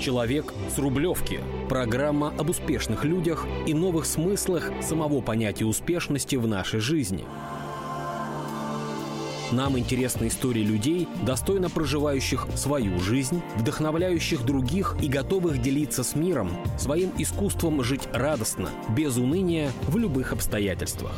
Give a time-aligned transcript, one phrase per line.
[0.00, 1.40] Человек с Рублевки.
[1.68, 7.26] Программа об успешных людях и новых смыслах самого понятия успешности в нашей жизни.
[9.52, 16.50] Нам интересны истории людей, достойно проживающих свою жизнь, вдохновляющих других и готовых делиться с миром
[16.78, 21.12] своим искусством жить радостно, без уныния, в любых обстоятельствах.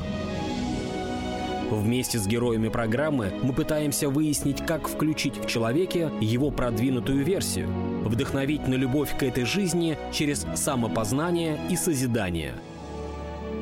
[1.71, 7.69] Вместе с героями программы мы пытаемся выяснить, как включить в человеке его продвинутую версию,
[8.05, 12.55] вдохновить на любовь к этой жизни через самопознание и созидание.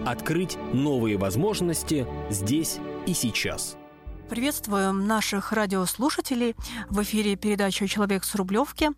[0.06, 3.76] Открыть новые возможности здесь и сейчас.
[4.30, 6.54] Приветствуем наших радиослушателей.
[6.88, 8.90] В эфире передача «Человек с Рублевки».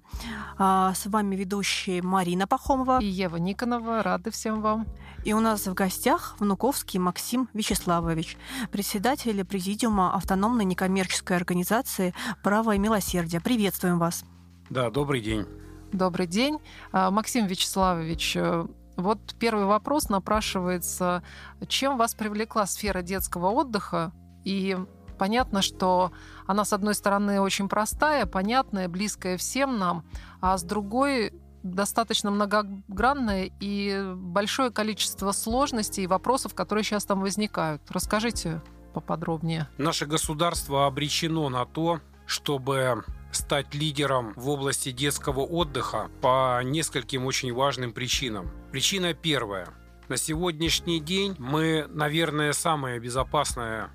[0.58, 4.02] А, с вами ведущие Марина Пахомова и Ева Никонова.
[4.02, 4.86] Рады всем вам.
[5.24, 8.36] И у нас в гостях Внуковский Максим Вячеславович,
[8.70, 13.40] председатель Президиума автономной некоммерческой организации «Право и милосердие».
[13.40, 14.24] Приветствуем вас.
[14.72, 15.44] Да, добрый день.
[15.92, 16.58] Добрый день.
[16.92, 21.22] А, Максим Вячеславович, э, вот первый вопрос напрашивается.
[21.68, 24.12] Чем вас привлекла сфера детского отдыха
[24.44, 24.78] и
[25.18, 26.10] понятно, что
[26.46, 30.06] она, с одной стороны, очень простая, понятная, близкая всем нам,
[30.40, 37.82] а с другой достаточно многогранная и большое количество сложностей и вопросов, которые сейчас там возникают.
[37.90, 38.62] Расскажите
[38.94, 39.68] поподробнее.
[39.76, 47.52] Наше государство обречено на то, чтобы стать лидером в области детского отдыха по нескольким очень
[47.52, 48.50] важным причинам.
[48.70, 49.68] Причина первая.
[50.08, 53.90] На сегодняшний день мы, наверное, самая безопасная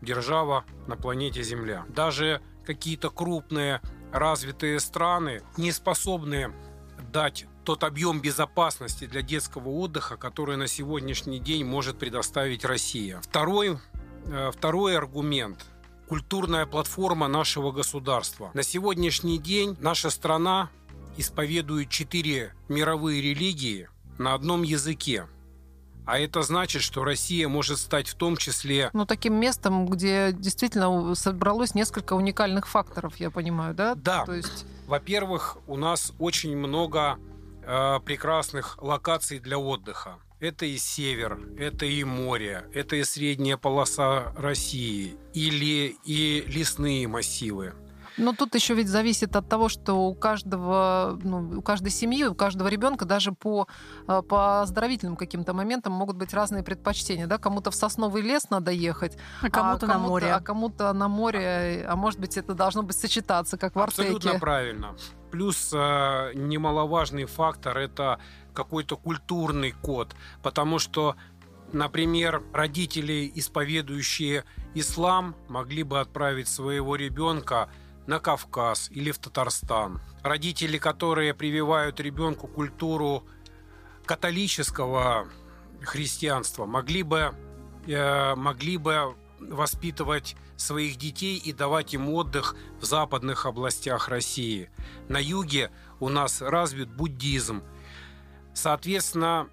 [0.00, 1.84] держава на планете Земля.
[1.88, 3.80] Даже какие-то крупные
[4.12, 6.52] развитые страны не способны
[7.12, 13.20] дать тот объем безопасности для детского отдыха, который на сегодняшний день может предоставить Россия.
[13.20, 13.78] Второй,
[14.26, 15.64] э, второй аргумент–
[16.12, 18.50] культурная платформа нашего государства.
[18.52, 20.68] На сегодняшний день наша страна
[21.16, 23.88] исповедует четыре мировые религии
[24.18, 25.26] на одном языке.
[26.04, 28.90] А это значит, что Россия может стать в том числе...
[28.92, 33.94] Ну, таким местом, где действительно собралось несколько уникальных факторов, я понимаю, да?
[33.94, 34.26] Да.
[34.26, 34.66] То есть...
[34.86, 37.18] Во-первых, у нас очень много
[37.62, 40.18] э, прекрасных локаций для отдыха.
[40.42, 47.74] Это и север, это и море, это и средняя полоса России, или и лесные массивы.
[48.16, 52.34] Но тут еще ведь зависит от того, что у каждого, ну, у каждой семьи, у
[52.34, 53.68] каждого ребенка даже по,
[54.08, 57.28] э, по оздоровительным каким-то моментам могут быть разные предпочтения.
[57.28, 57.38] Да?
[57.38, 60.32] Кому-то в сосновый лес надо ехать, а кому-то, а кому на море.
[60.32, 64.02] А кому-то на море, а может быть, это должно быть сочетаться, как в Артеке.
[64.08, 64.96] Абсолютно правильно.
[65.30, 68.18] Плюс э, немаловажный фактор– это
[68.52, 71.16] какой-то культурный код, потому что
[71.72, 77.70] Например, родители, исповедующие ислам, могли бы отправить своего ребенка
[78.06, 80.02] на Кавказ или в Татарстан.
[80.22, 83.24] Родители, которые прививают ребенку культуру
[84.04, 85.28] католического
[85.80, 87.34] христианства, могли бы,
[87.86, 94.70] э, могли бы воспитывать своих детей и давать им отдых в западных областях России.
[95.08, 95.70] На юге
[96.00, 97.62] у нас развит буддизм.
[98.54, 99.48] Соответственно,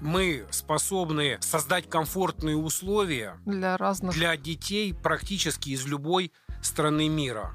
[0.00, 6.32] мы способны создать комфортные условия для разных для детей практически из любой
[6.62, 7.54] страны мира.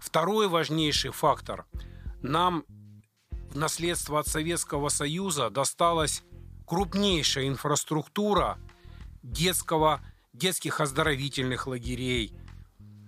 [0.00, 1.66] Второй важнейший фактор.
[2.22, 2.64] Нам
[3.50, 6.22] в наследство от Советского Союза досталась
[6.66, 8.58] крупнейшая инфраструктура
[9.22, 10.00] детского,
[10.32, 12.34] детских оздоровительных лагерей,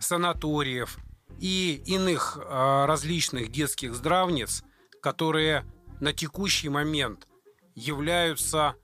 [0.01, 0.99] санаториев
[1.41, 4.63] и иных э, различных детских здравниц,
[5.01, 5.65] которые
[6.01, 7.27] на текущий момент
[7.75, 8.75] являются,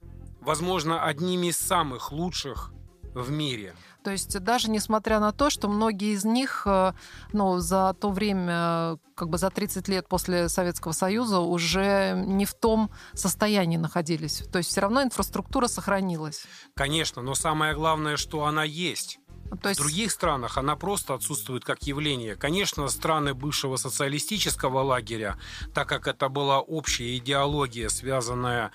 [0.41, 2.73] возможно, одними из самых лучших
[3.15, 3.75] в мире.
[4.03, 6.93] То есть даже несмотря на то, что многие из них э,
[7.33, 12.55] ну, за то время, как бы за 30 лет после Советского Союза уже не в
[12.55, 14.43] том состоянии находились.
[14.51, 16.45] То есть все равно инфраструктура сохранилась.
[16.75, 19.20] Конечно, но самое главное, что она есть.
[19.63, 19.81] То есть...
[19.81, 22.37] В других странах она просто отсутствует как явление.
[22.37, 25.39] Конечно, страны бывшего социалистического лагеря,
[25.75, 28.73] так как это была общая идеология, связанная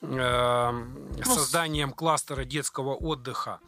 [0.00, 0.84] э,
[1.24, 3.60] с созданием кластера детского отдыха,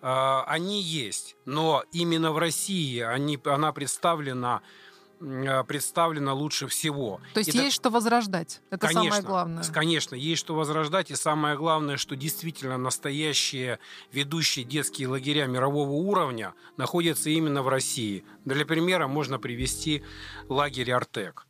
[0.00, 1.36] э, они есть.
[1.44, 4.62] Но именно в России они, она представлена
[5.66, 7.20] представлена лучше всего.
[7.34, 8.60] То есть и есть что возрождать.
[8.70, 9.64] Это конечно, самое главное.
[9.72, 11.10] Конечно, есть что возрождать.
[11.10, 13.78] И самое главное, что действительно настоящие
[14.12, 18.24] ведущие детские лагеря мирового уровня находятся именно в России.
[18.44, 20.02] Для примера можно привести
[20.48, 21.46] лагерь Артек.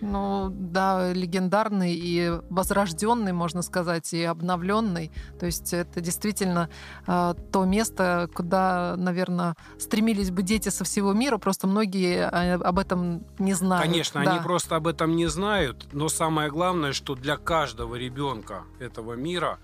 [0.00, 5.10] Ну, да, легендарный и возрожденный, можно сказать, и обновленный.
[5.38, 6.70] То есть это действительно
[7.06, 12.78] э, то место, куда, наверное, стремились бы дети со всего мира, просто многие а, об
[12.78, 13.84] этом не знают.
[13.84, 14.32] Конечно, да.
[14.32, 19.58] они просто об этом не знают, но самое главное, что для каждого ребенка этого мира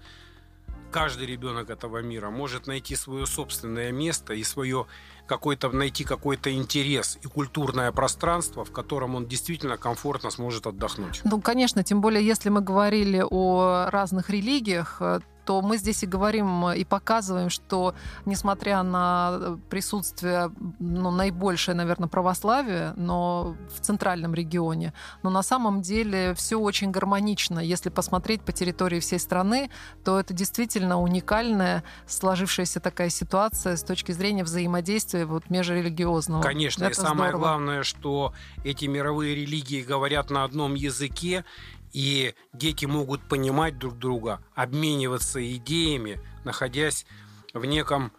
[0.91, 4.87] каждый ребенок этого мира может найти свое собственное место и свое
[5.27, 11.21] какой-то найти какой-то интерес и культурное пространство, в котором он действительно комфортно сможет отдохнуть.
[11.25, 16.07] Ну, конечно, тем более, если мы говорили о разных религиях, э, то мы здесь и
[16.07, 17.95] говорим и показываем, что
[18.25, 20.51] несмотря на присутствие
[20.81, 27.61] ну, наибольшее, наверное, православие, но в центральном регионе, но на самом деле все очень гармонично.
[27.61, 29.71] Если посмотреть по территории всей страны,
[30.05, 36.43] то это действительно уникальная сложившаяся такая ситуация с точки зрения взаимодействия вот межрелигиозного.
[36.43, 37.39] Конечно, это и самое здорово.
[37.39, 38.35] главное, что
[38.65, 41.45] эти мировые религии говорят на одном языке,
[41.93, 47.07] и дети могут понимать друг друга, обмениваться идеями, находясь
[47.55, 48.13] в неком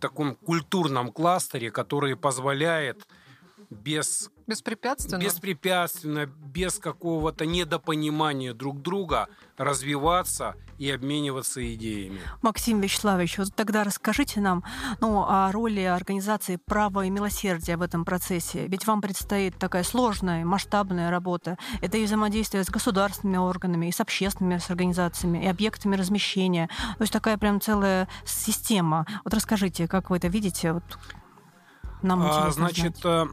[0.00, 3.06] таком культурном кластере, который позволяет
[3.70, 5.22] без Беспрепятственно?
[5.22, 12.20] Беспрепятственно, без какого-то недопонимания друг друга развиваться и обмениваться идеями.
[12.42, 14.64] Максим Вячеславович, вот тогда расскажите нам
[15.00, 18.66] ну, о роли организации «Право и милосердие» в этом процессе.
[18.66, 21.56] Ведь вам предстоит такая сложная, масштабная работа.
[21.80, 26.68] Это и взаимодействие с государственными органами, и с общественными с организациями, и объектами размещения.
[26.98, 29.06] То есть такая прям целая система.
[29.24, 30.72] Вот расскажите, как вы это видите?
[30.72, 30.84] Вот
[32.02, 33.28] нам а, значит, знать.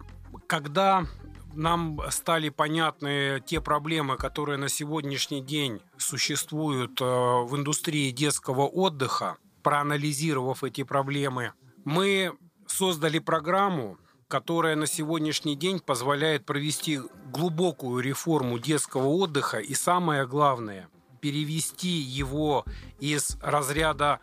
[0.50, 1.06] Когда
[1.54, 9.38] нам стали понятны те проблемы, которые на сегодняшний день существуют э, в индустрии детского отдыха,
[9.62, 11.54] проанализировав эти проблемы,
[11.86, 12.34] мы
[12.66, 20.90] создали программу, которая на сегодняшний день позволяет провести глубокую реформу детского отдыха и самое главное
[21.22, 22.66] перевести его
[23.00, 24.20] из разряда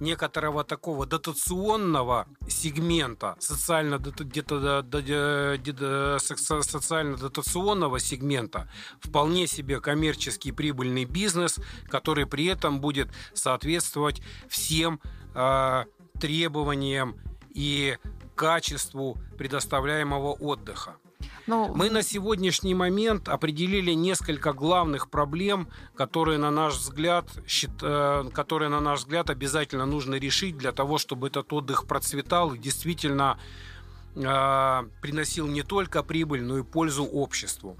[0.00, 3.98] некоторого такого дотационного сегмента, социально,
[6.18, 8.68] социально-дотационного сегмента,
[9.00, 11.58] вполне себе коммерческий прибыльный бизнес,
[11.88, 15.00] который при этом будет соответствовать всем
[15.34, 15.84] э,
[16.20, 17.16] требованиям
[17.54, 17.96] и
[18.34, 20.96] качеству предоставляемого отдыха.
[21.46, 27.28] Ну, Мы на сегодняшний момент определили несколько главных проблем, которые на наш взгляд,
[27.82, 32.58] э, которые на наш взгляд обязательно нужно решить для того, чтобы этот отдых процветал и
[32.58, 33.38] действительно
[34.16, 37.76] э, приносил не только прибыль, но и пользу обществу.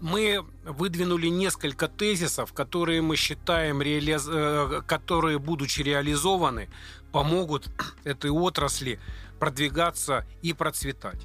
[0.00, 4.18] Мы выдвинули несколько тезисов, которые мы считаем, реали...
[4.28, 6.68] Э, которые, будучи реализованы,
[7.12, 7.68] помогут
[8.04, 8.98] этой отрасли
[9.38, 11.20] продвигаться и процветать.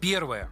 [0.00, 0.50] Первое.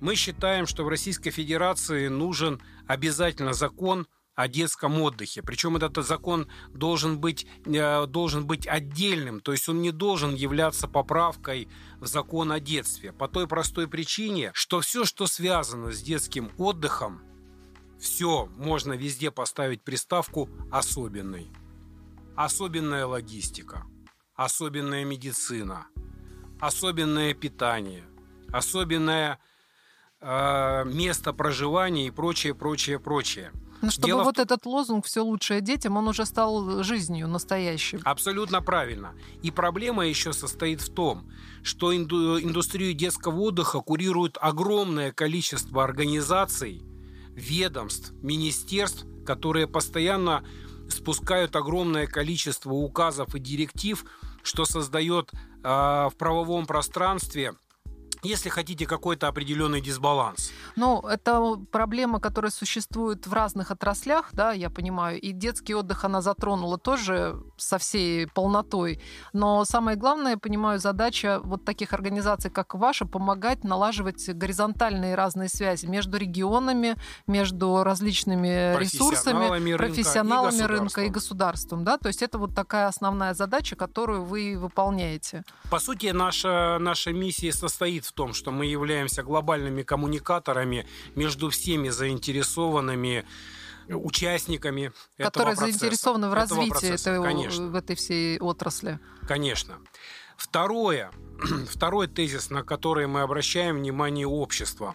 [0.00, 5.42] Мы считаем, что в Российской Федерации нужен обязательно закон о детском отдыхе.
[5.42, 10.88] Причем этот закон должен быть, э, должен быть отдельным, то есть он не должен являться
[10.88, 11.68] поправкой
[11.98, 13.12] в закон о детстве.
[13.12, 17.22] По той простой причине, что все, что связано с детским отдыхом,
[18.00, 21.50] все можно везде поставить приставку «особенный».
[22.34, 23.84] Особенная логистика,
[24.34, 25.86] особенная медицина,
[26.62, 28.04] особенное питание,
[28.52, 29.40] особенное
[30.20, 33.50] э, место проживания и прочее, прочее, прочее.
[33.80, 34.40] Ну, чтобы Дело вот в...
[34.40, 38.00] этот лозунг «все лучшее детям», он уже стал жизнью настоящим.
[38.04, 39.12] Абсолютно правильно.
[39.42, 41.28] И проблема еще состоит в том,
[41.64, 42.40] что инду...
[42.40, 46.84] индустрию детского отдыха курирует огромное количество организаций,
[47.30, 50.44] ведомств, министерств, которые постоянно
[50.88, 54.04] спускают огромное количество указов и директив,
[54.44, 57.54] что создает в правовом пространстве
[58.22, 60.52] если хотите, какой-то определенный дисбаланс.
[60.76, 65.20] Ну, это проблема, которая существует в разных отраслях, да, я понимаю.
[65.20, 69.00] И детский отдых она затронула тоже со всей полнотой.
[69.32, 75.48] Но самое главное, я понимаю, задача вот таких организаций, как ваша, помогать налаживать горизонтальные разные
[75.48, 81.84] связи между регионами, между различными ресурсами, рынка профессионалами и рынка и государством.
[81.84, 81.98] Да?
[81.98, 85.44] То есть это вот такая основная задача, которую вы выполняете.
[85.70, 91.48] По сути, наша, наша миссия состоит в в том, что мы являемся глобальными коммуникаторами между
[91.48, 93.24] всеми заинтересованными
[93.88, 97.10] участниками которые этого заинтересованы в развитии процесса.
[97.10, 97.66] Этого, Конечно.
[97.68, 99.00] в этой всей отрасли.
[99.26, 99.78] Конечно.
[100.36, 101.10] Второе,
[101.70, 104.94] второй тезис, на который мы обращаем внимание общества.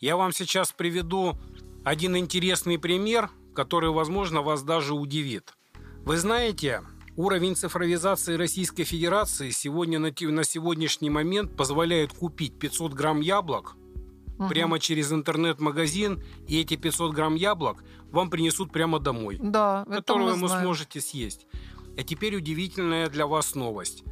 [0.00, 1.38] Я вам сейчас приведу
[1.84, 5.52] один интересный пример, который, возможно, вас даже удивит.
[6.04, 6.82] Вы знаете,
[7.16, 13.76] Уровень цифровизации Российской Федерации сегодня на, на сегодняшний момент позволяет купить 500 грамм яблок
[14.36, 14.48] угу.
[14.48, 20.48] прямо через интернет-магазин, и эти 500 грамм яблок вам принесут прямо домой, да, которые вы
[20.48, 21.46] сможете съесть.
[21.96, 24.02] А теперь удивительная для вас новость.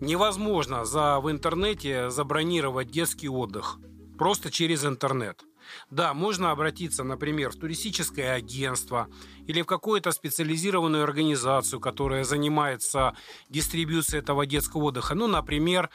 [0.00, 3.78] Невозможно за, в интернете забронировать детский отдых
[4.16, 5.44] просто через интернет.
[5.90, 9.08] Да, можно обратиться, например, в туристическое агентство
[9.48, 13.14] или в какую-то специализированную организацию, которая занимается
[13.48, 15.14] дистрибьюцией этого детского отдыха.
[15.14, 15.90] Ну, например,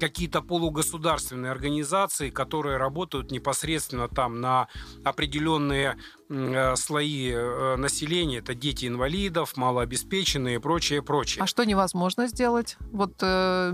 [0.00, 4.68] какие-то полугосударственные организации, которые работают непосредственно там на
[5.04, 5.98] определенные
[6.30, 8.38] э, слои э, населения.
[8.38, 11.42] Это дети инвалидов, малообеспеченные и прочее, прочее.
[11.42, 12.76] А что невозможно сделать?
[12.90, 13.72] Вот, э,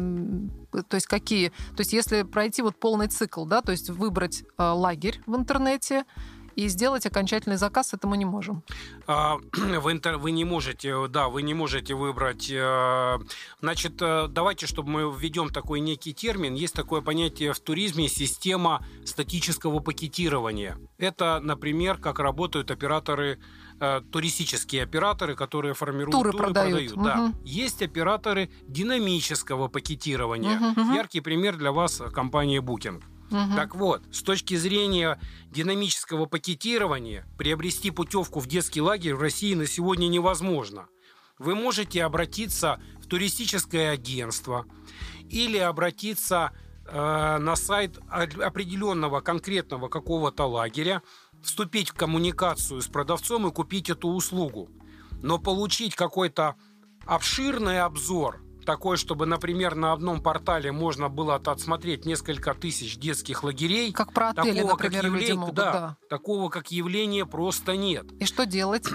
[0.72, 1.50] то есть какие?
[1.76, 6.04] То есть если пройти вот полный цикл, да, то есть выбрать э, лагерь в интернете,
[6.56, 8.62] и сделать окончательный заказ это мы не можем.
[9.06, 12.50] А, вы, интер, вы не можете, да, вы не можете выбрать.
[12.50, 13.18] Э,
[13.60, 16.54] значит, э, давайте, чтобы мы введем такой некий термин.
[16.54, 20.78] Есть такое понятие в туризме система статического пакетирования.
[20.98, 23.38] Это, например, как работают операторы
[23.80, 26.94] э, туристические операторы, которые формируют туры, туры продают.
[26.94, 27.38] продают да.
[27.44, 30.58] Есть операторы динамического пакетирования.
[30.72, 33.02] Угу, Яркий пример для вас компания Booking.
[33.30, 33.54] Угу.
[33.54, 35.20] Так вот, с точки зрения
[35.50, 40.88] динамического пакетирования, приобрести путевку в детский лагерь в России на сегодня невозможно.
[41.38, 44.66] Вы можете обратиться в туристическое агентство
[45.30, 46.52] или обратиться
[46.86, 51.02] э, на сайт определенного конкретного какого-то лагеря,
[51.42, 54.68] вступить в коммуникацию с продавцом и купить эту услугу.
[55.22, 56.56] Но получить какой-то
[57.06, 63.92] обширный обзор такой, чтобы, например, на одном портале можно было отсмотреть несколько тысяч детских лагерей.
[63.92, 65.96] Как про отели, такого, например, как явление, могут, да, да.
[66.08, 68.06] Такого как явления просто нет.
[68.20, 68.86] И что делать?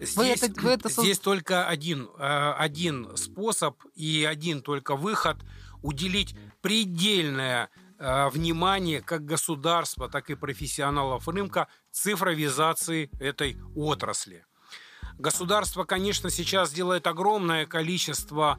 [0.00, 0.88] Здесь, вы это, вы это...
[0.88, 5.38] здесь только один, э, один способ и один только выход
[5.82, 14.44] уделить предельное э, внимание как государства, так и профессионалов рынка цифровизации этой отрасли.
[15.18, 18.58] Государство, конечно, сейчас делает огромное количество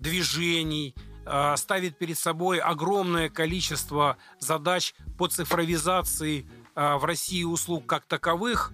[0.00, 8.04] движений, э, ставит перед собой огромное количество задач по цифровизации э, в России услуг как
[8.06, 8.72] таковых,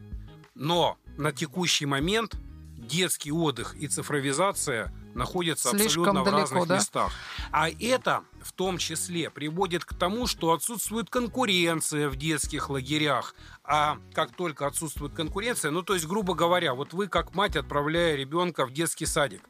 [0.54, 2.36] но на текущий момент
[2.76, 6.76] детский отдых и цифровизация находятся Слишком абсолютно далеко, в разных да?
[6.76, 7.12] местах.
[7.50, 13.34] А это в том числе приводит к тому, что отсутствует конкуренция в детских лагерях.
[13.62, 18.16] А как только отсутствует конкуренция, ну то есть, грубо говоря, вот вы как мать, отправляя
[18.16, 19.42] ребенка в детский садик,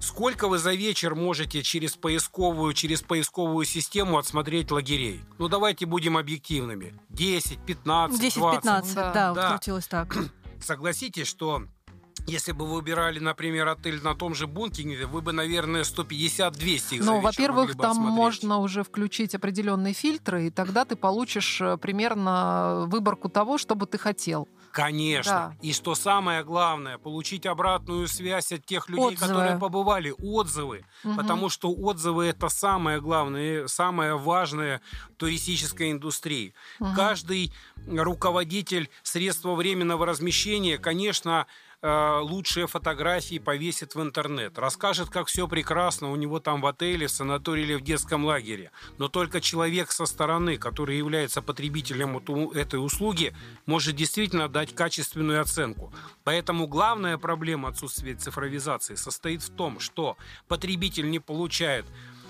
[0.00, 5.20] Сколько вы за вечер можете через поисковую, через поисковую систему отсмотреть лагерей?
[5.38, 6.98] Ну, давайте будем объективными.
[7.10, 8.62] 10, 15, 10, 20.
[8.62, 9.50] 15, да, да, да.
[9.50, 10.16] крутилось так.
[10.60, 11.64] Согласитесь, что
[12.26, 17.04] если бы вы выбирали, например, отель на том же Бункине, вы бы, наверное, 150-200 их
[17.04, 18.14] Ну, во-первых, там осмотреть.
[18.14, 23.86] можно уже включить определенные фильтры, и тогда ты получишь э, примерно выборку того, что бы
[23.86, 24.48] ты хотел.
[24.72, 25.32] Конечно.
[25.32, 25.56] Да.
[25.62, 29.28] И что самое главное, получить обратную связь от тех людей, отзывы.
[29.28, 30.84] которые побывали, отзывы.
[31.04, 31.14] Угу.
[31.16, 34.80] Потому что отзывы это самое главное, самое важное
[35.16, 36.54] туристической индустрии.
[36.78, 36.94] Угу.
[36.94, 37.52] Каждый
[37.86, 41.46] руководитель средства временного размещения, конечно,
[41.82, 47.06] Э, лучшие фотографии повесит в интернет, расскажет, как все прекрасно у него там в отеле,
[47.06, 48.70] в санатории или в детском лагере.
[48.98, 52.18] Но только человек со стороны, который является потребителем
[52.50, 53.34] этой услуги,
[53.64, 55.90] может действительно дать качественную оценку.
[56.22, 60.18] Поэтому главная проблема отсутствия цифровизации состоит в том, что
[60.48, 61.86] потребитель не получает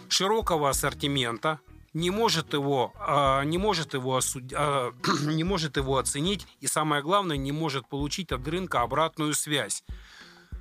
[0.08, 1.58] широкого ассортимента,
[1.92, 4.52] не может его, а, не может его, осуд...
[4.54, 4.92] А,
[5.24, 9.84] не может его оценить и, самое главное, не может получить от рынка обратную связь.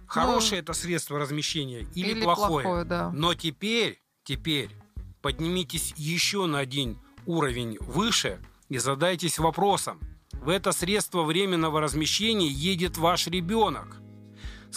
[0.08, 2.64] Хорошее ну, это средство размещения или, или плохое.
[2.64, 3.12] плохое да.
[3.12, 4.72] Но теперь, теперь
[5.22, 10.00] поднимитесь еще на один уровень выше и задайтесь вопросом.
[10.32, 13.98] В это средство временного размещения едет ваш ребенок,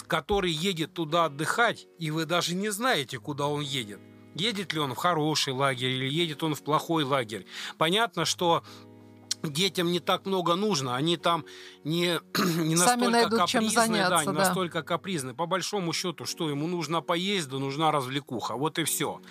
[0.07, 3.99] который едет туда отдыхать, и вы даже не знаете, куда он едет
[4.35, 7.45] едет ли он в хороший лагерь или едет он в плохой лагерь.
[7.77, 8.63] Понятно, что
[9.43, 11.45] детям не так много нужно, они там
[11.83, 12.19] не,
[12.57, 14.45] не настолько найдут, капризны, заняться, да, не да.
[14.45, 15.33] настолько капризны.
[15.33, 19.21] По большому счету, что ему нужно поесть, да нужна развлекуха, вот и все.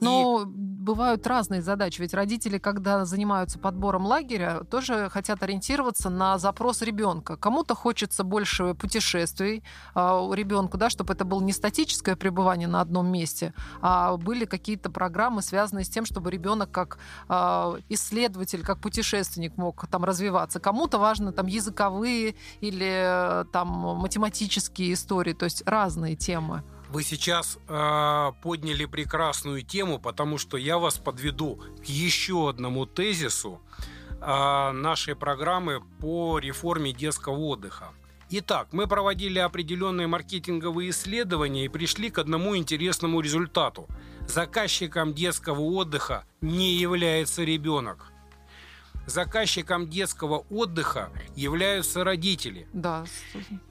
[0.00, 0.46] Но и...
[0.46, 2.00] бывают разные задачи.
[2.00, 7.36] Ведь родители, когда занимаются подбором лагеря, тоже хотят ориентироваться на запрос ребенка.
[7.36, 9.62] Кому-то хочется больше путешествий
[9.94, 14.44] а, у ребенка, да, чтобы это было не статическое пребывание на одном месте, а были
[14.44, 16.98] какие-то программы, связанные с тем, чтобы ребенок как
[17.28, 20.60] а, исследователь, как путешественник мог там развиваться.
[20.60, 26.62] Кому-то важно там языковые или там математические истории, то есть разные темы.
[26.90, 33.60] Вы сейчас э, подняли прекрасную тему, потому что я вас подведу к еще одному тезису
[34.20, 37.90] э, нашей программы по реформе детского отдыха.
[38.30, 43.86] Итак, мы проводили определенные маркетинговые исследования и пришли к одному интересному результату.
[44.26, 48.10] Заказчиком детского отдыха не является ребенок.
[49.06, 52.66] Заказчиком детского отдыха являются родители.
[52.72, 53.04] Да.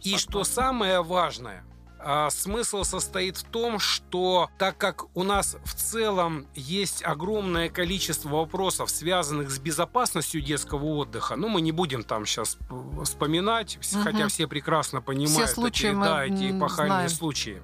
[0.04, 1.66] И что самое важное,
[2.04, 8.30] а, смысл состоит в том, что так как у нас в целом есть огромное количество
[8.30, 12.58] вопросов, связанных с безопасностью детского отдыха, ну, мы не будем там сейчас
[13.04, 14.04] вспоминать, угу.
[14.04, 17.10] хотя все прекрасно понимают все случаи эти, да, эти эпохальные знаем.
[17.10, 17.62] случаи.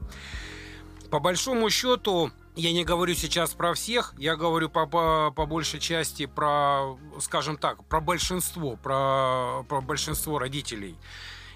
[1.09, 5.79] По большому счету, я не говорю сейчас про всех, я говорю по, по, по большей
[5.79, 10.95] части про, скажем так, про большинство, про, про большинство родителей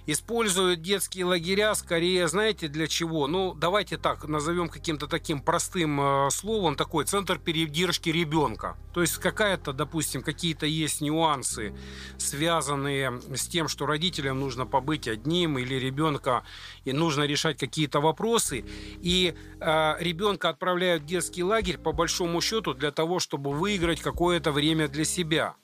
[0.06, 3.28] используют детские лагеря скорее, знаете, для чего?
[3.28, 8.78] Ну, давайте так, назовем каким-то таким простым э, словом, такой центр передержки ребенка.
[8.94, 11.74] То есть какая-то, допустим, какие-то есть нюансы,
[12.18, 16.44] связанные с тем, что родителям нужно побыть одним или ребенка,
[16.86, 18.66] и нужно решать какие-то вопросы.
[19.02, 24.52] И э, ребенка отправляют в детский лагерь по большому счету для того, чтобы выиграть какое-то
[24.52, 25.56] время для себя.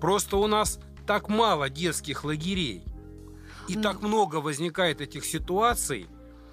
[0.00, 2.84] Просто у нас так мало детских лагерей.
[3.70, 6.08] И так много возникает этих ситуаций,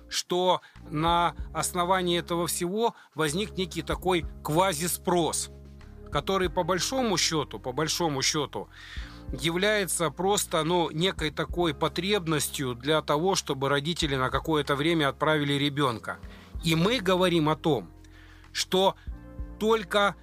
[0.08, 5.50] что на основании этого всего возник некий такой квазиспрос,
[6.12, 8.70] который по большому счету, по большому счету,
[9.32, 16.20] является просто ну, некой такой потребностью для того, чтобы родители на какое-то время отправили ребенка.
[16.64, 17.90] И мы говорим о том,
[18.52, 18.96] что
[19.60, 20.16] только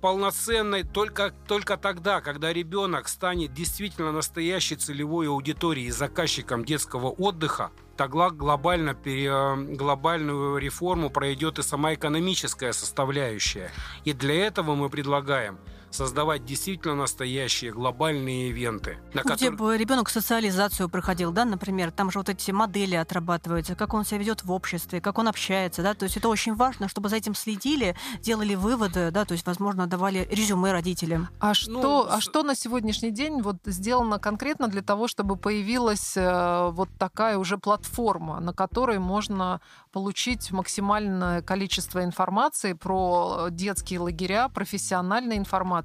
[0.00, 7.70] полноценной только, только тогда, когда ребенок станет действительно настоящей целевой аудиторией и заказчиком детского отдыха,
[7.96, 13.70] тогда глобально, глобальную реформу пройдет и сама экономическая составляющая.
[14.04, 15.58] И для этого мы предлагаем–
[15.90, 18.98] создавать действительно настоящие глобальные ивенты.
[19.14, 23.74] На ну, Где бы ребенок социализацию проходил, да, например, там же вот эти модели отрабатываются,
[23.74, 26.88] как он себя ведет в обществе, как он общается, да, то есть это очень важно,
[26.88, 31.28] чтобы за этим следили, делали выводы, да, то есть, возможно, давали резюме родителям.
[31.40, 35.36] А ну, что, ну, а что на сегодняшний день вот сделано конкретно для того, чтобы
[35.36, 39.60] появилась э, вот такая уже платформа, на которой можно
[39.92, 45.79] получить максимальное количество информации про детские лагеря, профессиональной информации,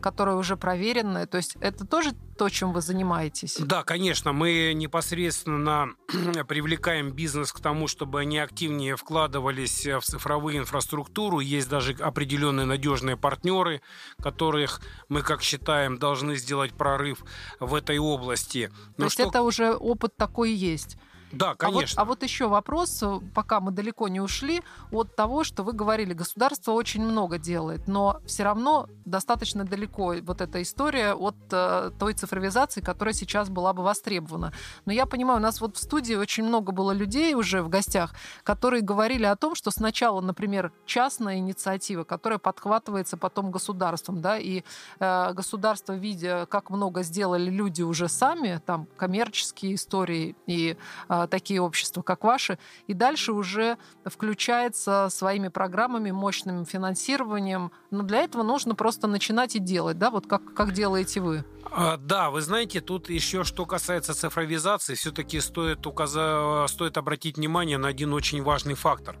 [0.00, 1.26] которая уже проверенная.
[1.26, 3.56] То есть это тоже то, чем вы занимаетесь?
[3.58, 4.32] Да, конечно.
[4.32, 5.88] Мы непосредственно
[6.48, 11.40] привлекаем бизнес к тому, чтобы они активнее вкладывались в цифровую инфраструктуру.
[11.40, 13.82] Есть даже определенные надежные партнеры,
[14.22, 17.24] которых мы, как считаем, должны сделать прорыв
[17.58, 18.70] в этой области.
[18.90, 19.28] Но То есть что...
[19.28, 20.96] это уже опыт такой есть?
[21.32, 22.02] Да, конечно.
[22.02, 25.62] А вот, а вот еще вопрос, э, пока мы далеко не ушли, от того, что
[25.62, 31.36] вы говорили, государство очень много делает, но все равно достаточно далеко вот эта история от
[31.50, 34.52] э, той цифровизации, которая сейчас была бы востребована.
[34.86, 38.14] Но я понимаю, у нас вот в студии очень много было людей уже в гостях,
[38.42, 44.62] которые говорили о том, что сначала, например, частная инициатива, которая подхватывается потом государством, да, и
[44.98, 50.76] э, государство, видя, как много сделали люди уже сами, там коммерческие истории и
[51.08, 57.72] э, такие общества, как ваши, и дальше уже включается своими программами, мощным финансированием.
[57.90, 61.44] Но для этого нужно просто начинать и делать, да, вот как, как делаете вы.
[61.64, 66.66] А, да, вы знаете, тут еще что касается цифровизации, все-таки стоит, указа...
[66.68, 69.16] стоит обратить внимание на один очень важный фактор.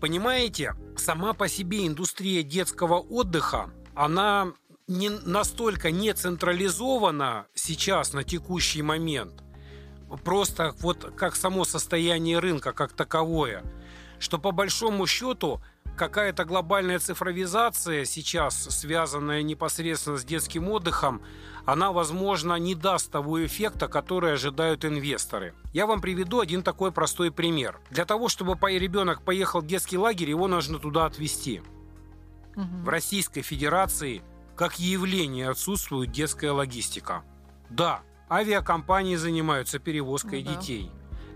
[0.00, 4.52] Понимаете, сама по себе индустрия детского отдыха, она
[4.88, 9.42] не настолько не централизована сейчас на текущий момент,
[10.24, 13.64] просто вот как само состояние рынка как таковое,
[14.18, 15.60] что по большому счету
[15.96, 21.22] какая-то глобальная цифровизация сейчас, связанная непосредственно с детским отдыхом,
[21.64, 25.54] она, возможно, не даст того эффекта, который ожидают инвесторы.
[25.72, 27.80] Я вам приведу один такой простой пример.
[27.90, 31.62] Для того, чтобы ребенок поехал в детский лагерь, его нужно туда отвезти.
[32.54, 32.84] Угу.
[32.84, 34.22] В Российской Федерации
[34.54, 37.24] как явление отсутствует детская логистика.
[37.68, 40.56] Да, Авиакомпании занимаются перевозкой ну, да.
[40.56, 40.90] детей.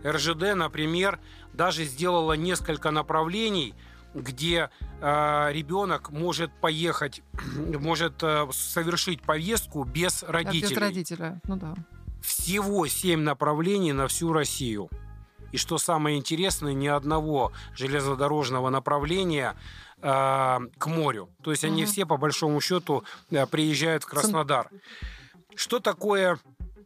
[0.05, 1.21] РЖД, например,
[1.53, 3.75] даже сделала несколько направлений,
[4.15, 7.23] где э, ребенок может поехать,
[7.57, 10.75] может э, совершить поездку без родителей.
[10.75, 11.75] Без родителя, ну да.
[12.23, 14.91] Всего семь направлений на всю Россию.
[15.53, 19.57] И что самое интересное, ни одного железнодорожного направления
[20.01, 21.29] э, к морю.
[21.43, 21.73] То есть угу.
[21.73, 24.71] они все, по большому счету, э, приезжают в Краснодар.
[25.55, 26.39] Что такое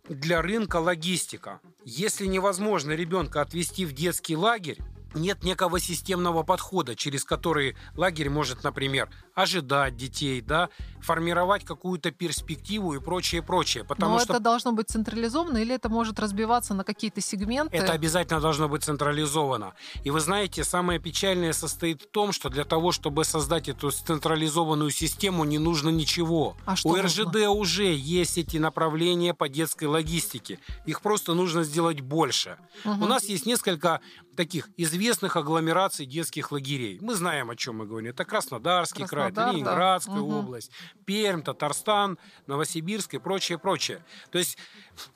[0.08, 1.60] для рынка логистика.
[1.84, 4.78] Если невозможно ребенка отвезти в детский лагерь,
[5.14, 10.68] нет некого системного подхода, через который лагерь может, например, ожидать детей, да,
[11.00, 13.84] формировать какую-то перспективу и прочее, прочее.
[13.84, 17.76] Потому Но что это должно быть централизовано или это может разбиваться на какие-то сегменты?
[17.76, 19.74] Это обязательно должно быть централизовано.
[20.02, 24.90] И вы знаете, самое печальное состоит в том, что для того, чтобы создать эту централизованную
[24.90, 26.56] систему, не нужно ничего.
[26.64, 27.50] А что У РЖД нужно?
[27.50, 30.58] уже есть эти направления по детской логистике.
[30.86, 32.56] Их просто нужно сделать больше.
[32.84, 33.04] Угу.
[33.04, 34.00] У нас есть несколько
[34.34, 36.98] таких известных агломераций детских лагерей.
[37.00, 38.10] Мы знаем, о чем мы говорим.
[38.10, 40.22] Это Краснодарский Краснодар, край, Ленинградская да.
[40.22, 40.70] область,
[41.04, 44.04] Пермь, Татарстан, Новосибирск и прочее, прочее.
[44.30, 44.58] То есть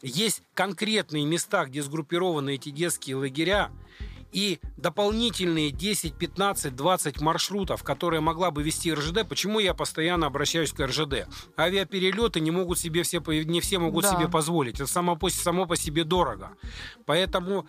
[0.02, 3.70] есть конкретные места, где сгруппированы эти детские лагеря,
[4.32, 10.72] и дополнительные 10, 15, 20 маршрутов, которые могла бы вести РЖД, почему я постоянно обращаюсь
[10.72, 11.28] к РЖД?
[11.56, 14.14] Авиаперелеты не могут себе все, не все могут да.
[14.14, 14.76] себе позволить.
[14.76, 16.56] Это само по, само по себе дорого.
[17.06, 17.66] Поэтому,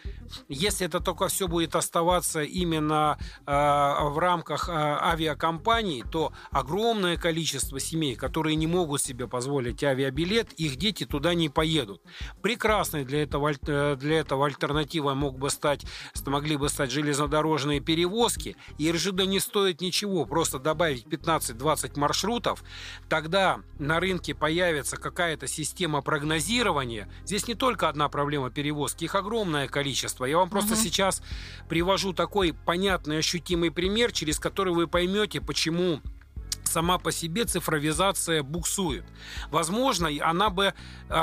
[0.47, 7.79] если это только все будет оставаться именно э, в рамках э, авиакомпаний, то огромное количество
[7.79, 12.01] семей, которые не могут себе позволить авиабилет, их дети туда не поедут.
[12.41, 15.85] Прекрасной для этого, э, для этого альтернативой мог бы стать,
[16.29, 22.63] могли могли бы стать железнодорожные перевозки, и РЖД не стоит ничего, просто добавить 15-20 маршрутов,
[23.07, 27.07] тогда на рынке появится какая-то система прогнозирования.
[27.23, 30.25] Здесь не только одна проблема перевозки, их огромное количество.
[30.25, 30.81] Я вам просто угу.
[30.81, 31.21] сейчас
[31.67, 36.01] привожу такой понятный, ощутимый пример, через который вы поймете, почему
[36.69, 39.03] сама по себе цифровизация буксует.
[39.49, 40.73] Возможно, она бы,
[41.09, 41.13] э,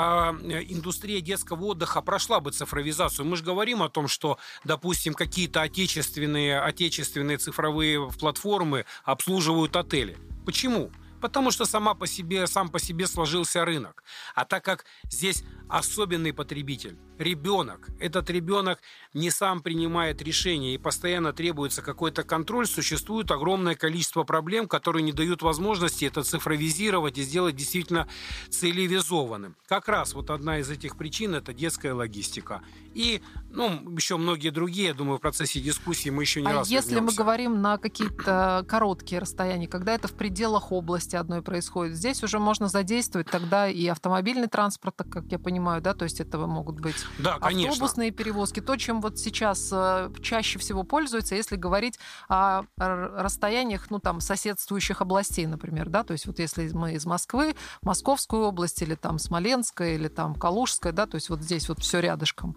[0.69, 3.25] индустрия детского отдыха прошла бы цифровизацию.
[3.25, 10.17] Мы же говорим о том, что, допустим, какие-то отечественные, отечественные цифровые платформы обслуживают отели.
[10.45, 10.91] Почему?
[11.21, 14.03] Потому что сама по себе, сам по себе сложился рынок.
[14.35, 17.89] А так как здесь особенный потребитель, ребенок.
[17.99, 18.79] Этот ребенок
[19.13, 22.67] не сам принимает решения и постоянно требуется какой-то контроль.
[22.67, 28.07] Существует огромное количество проблем, которые не дают возможности это цифровизировать и сделать действительно
[28.49, 29.55] цивилизованным.
[29.67, 32.61] Как раз вот одна из этих причин– это детская логистика.
[32.93, 36.69] И ну, еще многие другие, я думаю, в процессе дискуссии мы еще не а раз
[36.69, 37.15] если вернемся.
[37.15, 42.39] мы говорим на какие-то короткие расстояния, когда это в пределах области одной происходит, здесь уже
[42.39, 47.06] можно задействовать тогда и автомобильный транспорт, как я понимаю, да, то есть это могут быть
[47.17, 47.71] да, конечно.
[47.71, 53.99] автобусные перевозки, то, чем вот сейчас э, чаще всего пользуются, если говорить о расстояниях, ну,
[53.99, 58.95] там, соседствующих областей, например, да, то есть вот если мы из Москвы, Московскую область или
[58.95, 62.55] там Смоленская или там Калужская, да, то есть вот здесь вот все рядышком.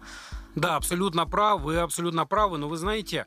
[0.55, 3.25] Да, абсолютно прав, вы абсолютно правы, но вы знаете,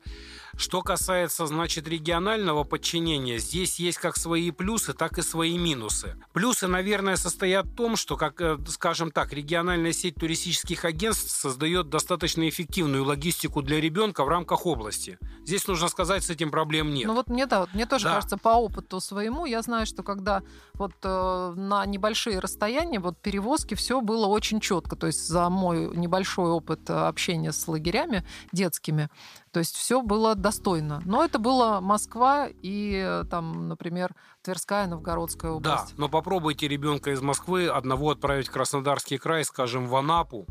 [0.57, 6.15] что касается, значит, регионального подчинения, здесь есть как свои плюсы, так и свои минусы.
[6.33, 11.89] Плюсы, наверное, состоят в том, что, как, э, скажем так, региональная сеть туристических агентств создает
[11.89, 15.19] достаточно эффективную логистику для ребенка в рамках области.
[15.45, 17.07] Здесь нужно сказать, с этим проблем нет.
[17.07, 18.15] Ну вот мне да, вот мне тоже да.
[18.15, 20.41] кажется по опыту своему, я знаю, что когда
[20.73, 25.95] вот э, на небольшие расстояния вот перевозки все было очень четко, то есть за мой
[25.95, 29.09] небольшой опыт общения с лагерями детскими,
[29.55, 31.01] то есть все было достойно.
[31.05, 35.91] Но это была Москва и, там, например, Тверская, Новгородская область.
[35.91, 40.45] Да, но попробуйте ребенка из Москвы одного отправить в Краснодарский край, скажем, в Анапу,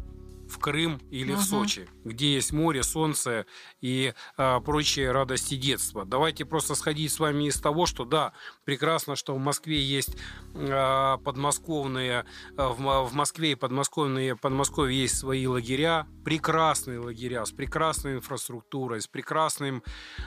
[0.49, 1.41] в Крым или угу.
[1.41, 3.47] в Сочи, где есть море, солнце
[3.81, 6.05] и э, прочие радости детства.
[6.05, 8.33] Давайте просто сходить с вами из того, что да,
[8.65, 10.17] прекрасно, что в Москве есть
[10.55, 12.25] э, подмосковные,
[12.57, 19.01] э, в, в Москве и подмосковные, Подмосковье есть свои лагеря, прекрасные лагеря с прекрасной инфраструктурой,
[19.01, 19.83] с прекрасным,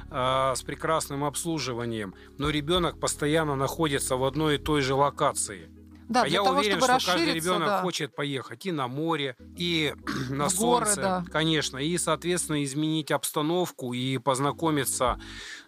[0.10, 5.77] э, с прекрасным обслуживанием, но ребенок постоянно находится в одной и той же локации.
[6.10, 7.82] Да, а я того, уверен, что каждый ребенок да.
[7.82, 9.94] хочет поехать и на море, и
[10.30, 11.26] на в солнце, горы, да.
[11.32, 15.20] конечно, и, соответственно, изменить обстановку и познакомиться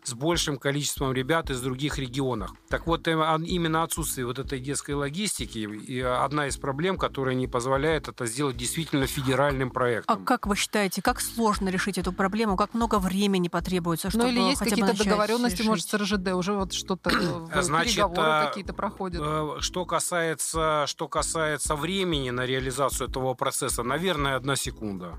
[0.03, 2.51] с большим количеством ребят из других регионов.
[2.69, 3.11] Так вот, э,
[3.45, 8.57] именно отсутствие вот этой детской логистики и одна из проблем, которая не позволяет это сделать
[8.57, 10.21] действительно федеральным проектом.
[10.21, 12.55] А как вы считаете, как сложно решить эту проблему?
[12.55, 15.67] Как много времени потребуется, чтобы Ну или есть какие-то договоренности, решить?
[15.67, 17.09] может, с РЖД уже вот что-то,
[17.53, 19.21] э, Значит, переговоры какие-то проходят?
[19.23, 25.17] Э, что касается, что касается времени на реализацию этого процесса, наверное, одна секунда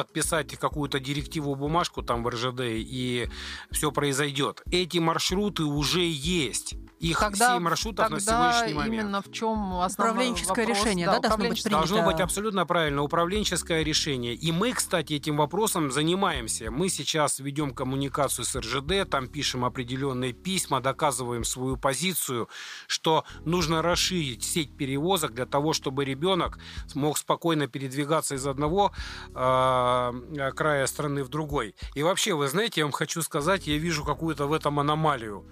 [0.00, 3.28] подписать какую-то директиву, бумажку там в РЖД, и
[3.70, 4.62] все произойдет.
[4.70, 6.74] Эти маршруты уже есть.
[7.00, 8.94] Их тогда, 7 маршрутов тогда на сегодняшний момент.
[8.94, 11.70] именно в чем основной Управленческое вопрос, решение, да, да, должно быть принято?
[11.70, 14.34] Должно быть абсолютно правильно, управленческое решение.
[14.34, 16.70] И мы, кстати, этим вопросом занимаемся.
[16.70, 22.48] Мы сейчас ведем коммуникацию с РЖД, там пишем определенные письма, доказываем свою позицию,
[22.86, 26.58] что нужно расширить сеть перевозок для того, чтобы ребенок
[26.94, 28.92] мог спокойно передвигаться из одного одного
[29.34, 31.74] э, края страны в другой.
[31.94, 35.44] И вообще, вы знаете, я вам хочу сказать, я вижу какую-то в этом аномалию.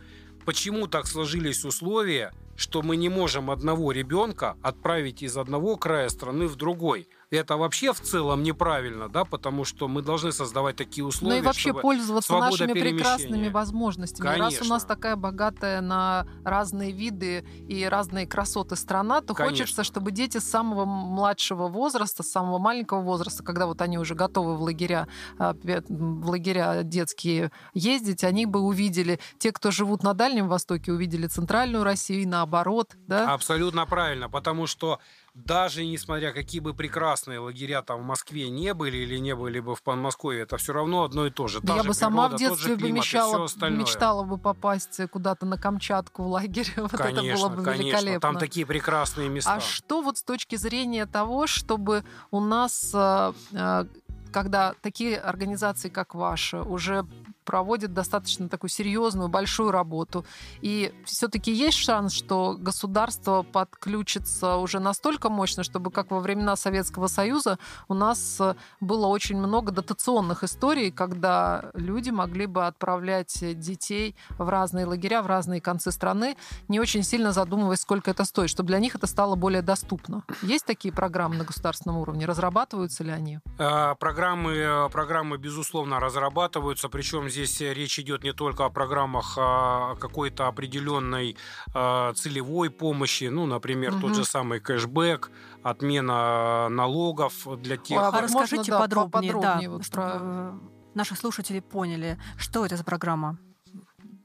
[0.48, 6.46] Почему так сложились условия, что мы не можем одного ребенка отправить из одного края страны
[6.46, 7.06] в другой?
[7.36, 11.44] Это вообще в целом неправильно, да, потому что мы должны создавать такие условия, Ну и
[11.44, 14.26] вообще пользоваться нашими прекрасными возможностями.
[14.26, 14.44] Конечно.
[14.44, 19.64] Раз у нас такая богатая на разные виды и разные красоты страна, то Конечно.
[19.64, 24.14] хочется, чтобы дети с самого младшего возраста, с самого маленького возраста, когда вот они уже
[24.14, 25.06] готовы в лагеря,
[25.38, 31.26] а, в лагеря детские ездить, они бы увидели, те, кто живут на Дальнем Востоке, увидели
[31.26, 33.34] центральную Россию и наоборот, да?
[33.34, 34.98] Абсолютно правильно, потому что
[35.44, 39.74] даже несмотря какие бы прекрасные лагеря там в Москве не были или не были бы
[39.74, 41.60] в Подмосковье, это все равно одно и то же.
[41.60, 45.00] Та я же бы сама в природа, тот же детстве климат мечтала, мечтала бы попасть
[45.10, 46.72] куда-то на Камчатку в лагерь.
[46.76, 47.82] Вот конечно, это было бы конечно.
[47.82, 48.20] великолепно.
[48.20, 49.54] Там такие прекрасные места.
[49.54, 53.84] А что вот с точки зрения того, чтобы у нас, э, э,
[54.32, 57.06] когда такие организации, как ваша, уже
[57.48, 60.26] проводят достаточно такую серьезную, большую работу.
[60.60, 67.06] И все-таки есть шанс, что государство подключится уже настолько мощно, чтобы, как во времена Советского
[67.06, 67.58] Союза,
[67.88, 74.46] у нас э, было очень много дотационных историй, когда люди могли бы отправлять детей в
[74.46, 76.36] разные лагеря, в разные концы страны,
[76.68, 80.22] не очень сильно задумываясь, сколько это стоит, чтобы для них это стало более доступно.
[80.42, 82.26] Есть такие программы на государственном уровне?
[82.26, 83.38] Разрабатываются ли они?
[83.58, 89.94] Э, Программы, э, программы, безусловно, разрабатываются, причем здесь речь идет не только о программах а,
[89.96, 91.36] какой-то определенной
[91.74, 94.00] а, целевой помощи, ну, например, Мгм.
[94.00, 95.30] тот же самый кэшбэк,
[95.62, 97.98] отмена налогов для тех...
[97.98, 100.52] А А расскажите можно, да, подробнее, поподробнее да, вот чтобы про- э,
[100.94, 103.38] наши слушатели поняли, что это за программа.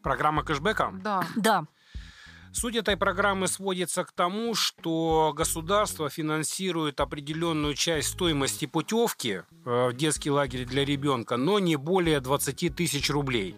[0.01, 0.91] Программа кэшбэка?
[1.01, 1.23] Да.
[1.35, 1.65] Да,
[2.53, 9.93] Суть этой программы сводится к тому, что государство финансирует определенную часть стоимости путевки э, в
[9.93, 13.55] детский лагерь для ребенка, но не более 20 тысяч рублей.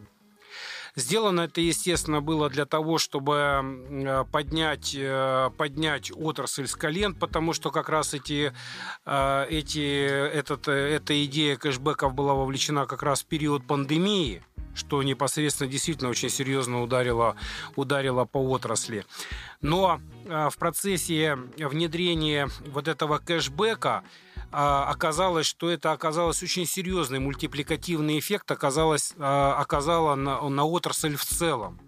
[0.95, 7.51] Сделано это, естественно, было для того, чтобы э, поднять, э, поднять отрасль с колен, потому
[7.51, 8.53] что как раз эти,
[9.05, 14.41] эти, этот, эта идея кэшбэков была вовлечена как раз в период пандемии,
[14.75, 17.35] что непосредственно действительно очень серьезно ударило,
[17.75, 19.05] ударило по отрасли.
[19.61, 24.03] Но э, в процессе внедрения вот этого кэшбэка
[24.51, 31.17] а, оказалось, что это оказалось очень серьезный мультипликативный эффект оказалось, а, оказало на, на отрасль
[31.17, 31.79] в целом.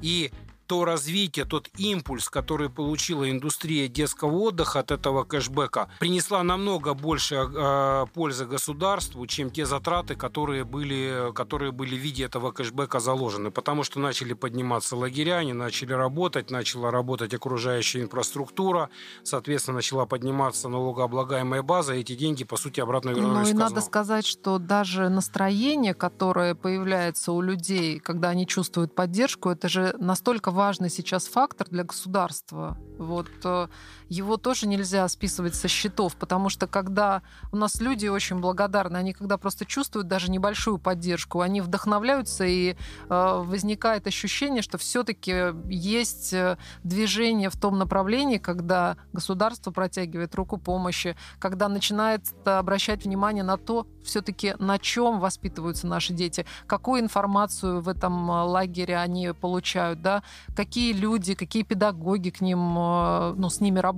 [0.00, 0.30] И
[0.66, 7.34] то развитие, тот импульс, который получила индустрия детского отдыха от этого кэшбэка, принесла намного больше
[7.34, 13.50] э, пользы государству, чем те затраты, которые были, которые были в виде этого кэшбэка заложены.
[13.50, 18.90] Потому что начали подниматься лагеря, они начали работать, начала работать окружающая инфраструктура,
[19.22, 23.80] соответственно, начала подниматься налогооблагаемая база, и эти деньги, по сути, обратно вернулись Ну и надо
[23.80, 30.50] сказать, что даже настроение, которое появляется у людей, когда они чувствуют поддержку, это же настолько
[30.54, 32.78] важный сейчас фактор для государства.
[32.98, 33.68] Вот э,
[34.08, 39.12] его тоже нельзя списывать со счетов, потому что когда у нас люди очень благодарны, они
[39.12, 42.76] когда просто чувствуют даже небольшую поддержку, они вдохновляются и э,
[43.08, 51.16] возникает ощущение, что все-таки есть э, движение в том направлении, когда государство протягивает руку помощи,
[51.38, 57.88] когда начинает обращать внимание на то, все-таки на чем воспитываются наши дети, какую информацию в
[57.88, 60.22] этом э, лагере они получают, да,
[60.54, 63.93] какие люди, какие педагоги к ним, э, ну, с ними работают.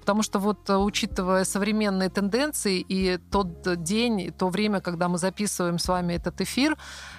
[0.00, 5.18] Потому что вот э, учитывая современные тенденции и тот день, и то время, когда мы
[5.18, 6.76] записываем с вами этот эфир,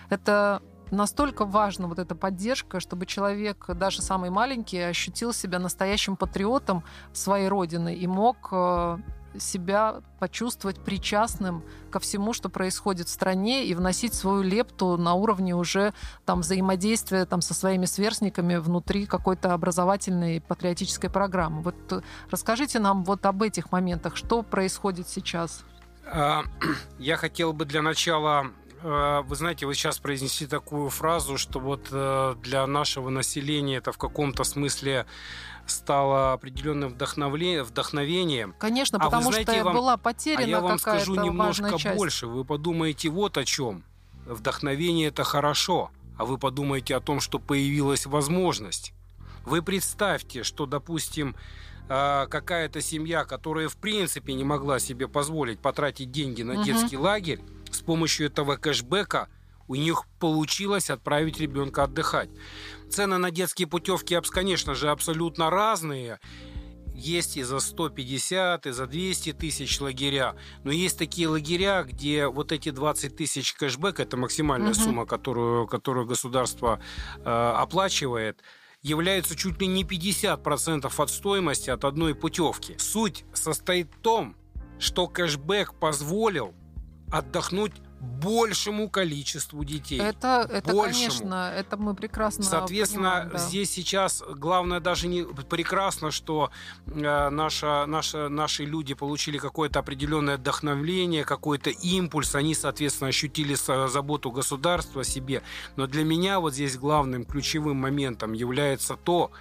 [0.09, 0.61] это
[0.91, 6.83] настолько важна вот эта поддержка, чтобы человек, даже самый маленький, ощутил себя настоящим патриотом
[7.13, 8.97] своей родины и мог э,
[9.39, 15.55] себя почувствовать причастным ко всему, что происходит в стране, и вносить свою лепту на уровне
[15.55, 15.93] уже
[16.25, 21.61] там, взаимодействия там, со своими сверстниками внутри какой-то образовательной патриотической программы.
[21.61, 25.63] Вот э, расскажите нам вот об этих моментах, что происходит сейчас.
[26.05, 26.43] А,
[26.99, 28.47] Я хотел бы для начала,
[28.83, 33.91] э, вы знаете, вы сейчас произнесли такую фразу, что вот э, для нашего населения это
[33.91, 35.05] в каком-то смысле
[35.67, 38.53] стало определенным вдохновле- вдохновением.
[38.59, 41.97] Конечно, А потому знаете, что вам- была А потеряна я вам скажу немножко часть.
[41.97, 42.27] больше.
[42.27, 43.83] Вы подумаете вот о чем.
[44.25, 48.93] Вдохновение это хорошо, а вы подумаете о том, что появилась возможность.
[49.45, 51.35] Вы представьте, что, допустим,
[51.89, 56.63] а, какая-то семья, которая в принципе не могла себе позволить потратить деньги на Мгм.
[56.63, 59.27] детский лагерь, с помощью этого кэшбэка
[59.67, 62.29] у них получилось отправить ребенка отдыхать.
[62.91, 66.19] Цены на детские путевки, конечно же, абсолютно разные.
[66.93, 70.35] есть и за 150, и за 200 тысяч лагеря.
[70.63, 74.79] Но есть такие лагеря, где вот эти 20 тысяч кэшбэк, это максимальная угу.
[74.79, 76.81] сумма, которую, которую государство
[77.17, 78.43] э, оплачивает,
[78.81, 82.75] являются чуть ли не 50% от стоимости от одной путевки.
[82.77, 84.35] Суть состоит в том,
[84.79, 86.53] что кэшбэк позволил
[87.09, 89.99] отдохнуть большему количеству детей.
[89.99, 93.37] Это, это конечно, это мы прекрасно Соответственно, понимаем, да.
[93.37, 96.51] здесь сейчас главное даже не прекрасно, что
[96.87, 103.55] э, наша, наша, наши люди получили какое-то определенное вдохновление, какой-то импульс, они, соответственно, ощутили
[103.87, 105.43] заботу государства о себе.
[105.75, 109.31] Но для меня вот здесь главным ключевым моментом является то,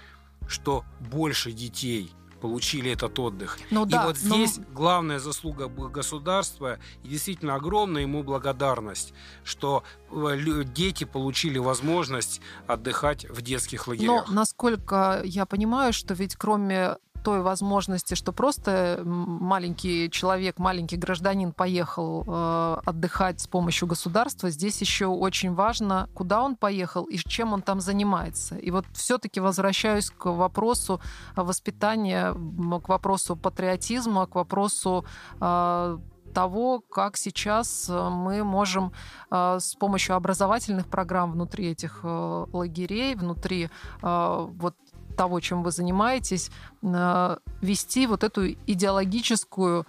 [0.47, 3.57] что больше детей– получили этот отдых.
[3.69, 4.63] Ну, и да, вот здесь но...
[4.73, 13.41] главная заслуга государства и действительно огромная ему благодарность, что э, дети получили возможность отдыхать в
[13.41, 14.27] детских лагерях.
[14.27, 21.51] Но насколько я понимаю, что ведь кроме той возможности, что просто маленький человек, маленький гражданин
[21.51, 27.53] поехал э, отдыхать с помощью государства, здесь еще очень важно, куда он поехал и чем
[27.53, 28.55] он там занимается.
[28.57, 31.01] И вот все-таки возвращаюсь к вопросу
[31.35, 35.05] воспитания, к вопросу патриотизма, к вопросу
[35.39, 35.97] э,
[36.31, 38.91] того, как сейчас э, мы можем
[39.29, 43.69] э, с помощью образовательных программ внутри этих э, лагерей, внутри
[44.01, 44.75] вот
[45.15, 49.85] того, чем вы занимаетесь, э, вести вот эту идеологическую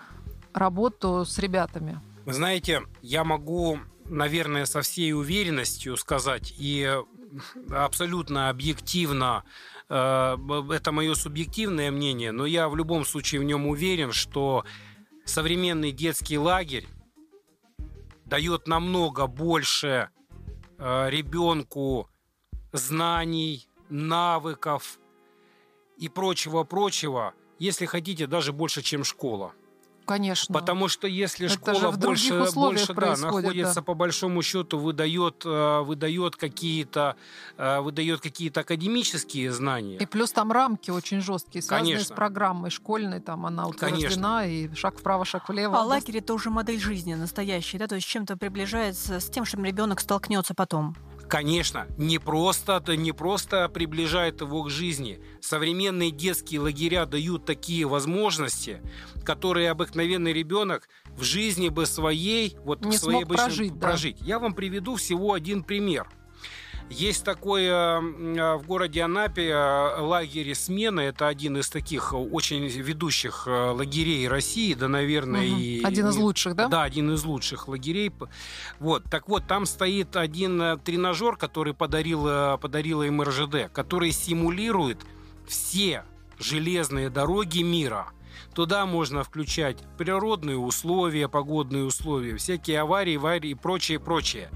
[0.52, 2.00] работу с ребятами?
[2.24, 6.98] Вы знаете, я могу, наверное, со всей уверенностью сказать и
[7.70, 9.44] абсолютно объективно
[9.88, 10.36] э,
[10.70, 14.64] это мое субъективное мнение, но я в любом случае в нем уверен, что
[15.24, 16.86] современный детский лагерь
[18.24, 20.10] дает намного больше
[20.78, 22.08] э, ребенку
[22.72, 24.98] знаний, навыков,
[26.02, 29.52] и прочего-прочего, если хотите, даже больше, чем школа.
[30.04, 30.52] Конечно.
[30.52, 33.82] Потому что если Это школа больше, больше да, находится да.
[33.82, 37.14] по большому счету, выдает, э, выдает какие-то
[37.56, 39.98] э, выдает какие-то академические знания.
[39.98, 42.14] И плюс там рамки очень жесткие, связанные Конечно.
[42.14, 45.78] с программой школьной, там она утверждена, и шаг вправо, шаг влево.
[45.78, 49.64] А лагерь это уже модель жизни настоящая, да, то есть чем-то приближается с тем, чем
[49.64, 50.96] ребенок столкнется потом.
[51.32, 55.18] Конечно, не просто, не просто приближает его к жизни.
[55.40, 58.82] Современные детские лагеря дают такие возможности,
[59.24, 64.18] которые обыкновенный ребенок в жизни бы своей, вот не своей смог прожить, прожить.
[64.20, 64.26] Да.
[64.26, 66.06] Я вам приведу всего один пример–
[66.90, 71.00] есть такое а, в городе Анапе а, лагерь «Смена».
[71.00, 75.48] Это один из таких очень ведущих лагерей России, да, наверное.
[75.48, 75.58] Угу.
[75.58, 76.68] И, один из лучших, да?
[76.68, 78.12] Да, один из лучших лагерей.
[78.78, 84.98] Вот, так вот, там стоит один тренажер, который подарил, подарила им РЖД, который симулирует
[85.46, 86.04] все
[86.38, 88.08] железные дороги мира–
[88.54, 94.50] Туда можно включать природные условия, погодные условия, всякие аварии, аварии и прочее, прочее.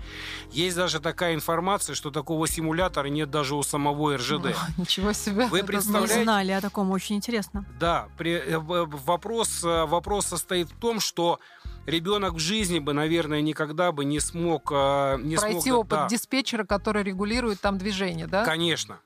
[0.50, 4.46] Есть даже такая информация, что такого симулятора нет даже у самого РЖД.
[4.46, 5.46] О, ничего себе.
[5.46, 6.18] Вы представляете?
[6.18, 7.64] Не знали о таком, очень интересно.
[7.78, 11.40] Да, при, э, вопрос, э, вопрос состоит в том, что
[11.86, 14.70] ребенок в жизни бы, наверное, никогда бы не смог...
[14.72, 16.08] Э, не Пройти смог, опыт да.
[16.08, 18.44] диспетчера, который регулирует там движение, да?
[18.44, 18.98] Конечно.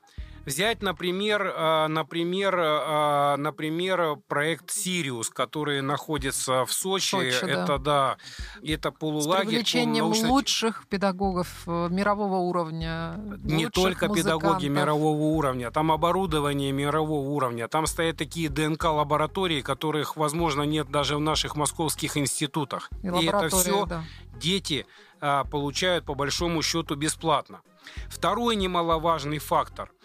[0.45, 7.11] Взять, например, э, например, э, например, проект «Сириус», который находится в Сочи.
[7.11, 7.77] Сочи это, да.
[7.77, 8.17] да,
[8.63, 9.45] это полулагерь.
[9.45, 10.29] С привлечением научно...
[10.29, 13.19] лучших педагогов э, мирового уровня.
[13.43, 17.67] Не только педагоги мирового уровня, там оборудование мирового уровня.
[17.67, 22.89] Там стоят такие ДНК-лаборатории, которых, возможно, нет даже в наших московских институтах.
[23.03, 24.03] И, И это все да.
[24.39, 24.87] дети
[25.19, 27.61] получают по большому счету бесплатно.
[28.09, 29.91] Второй немаловажный фактор–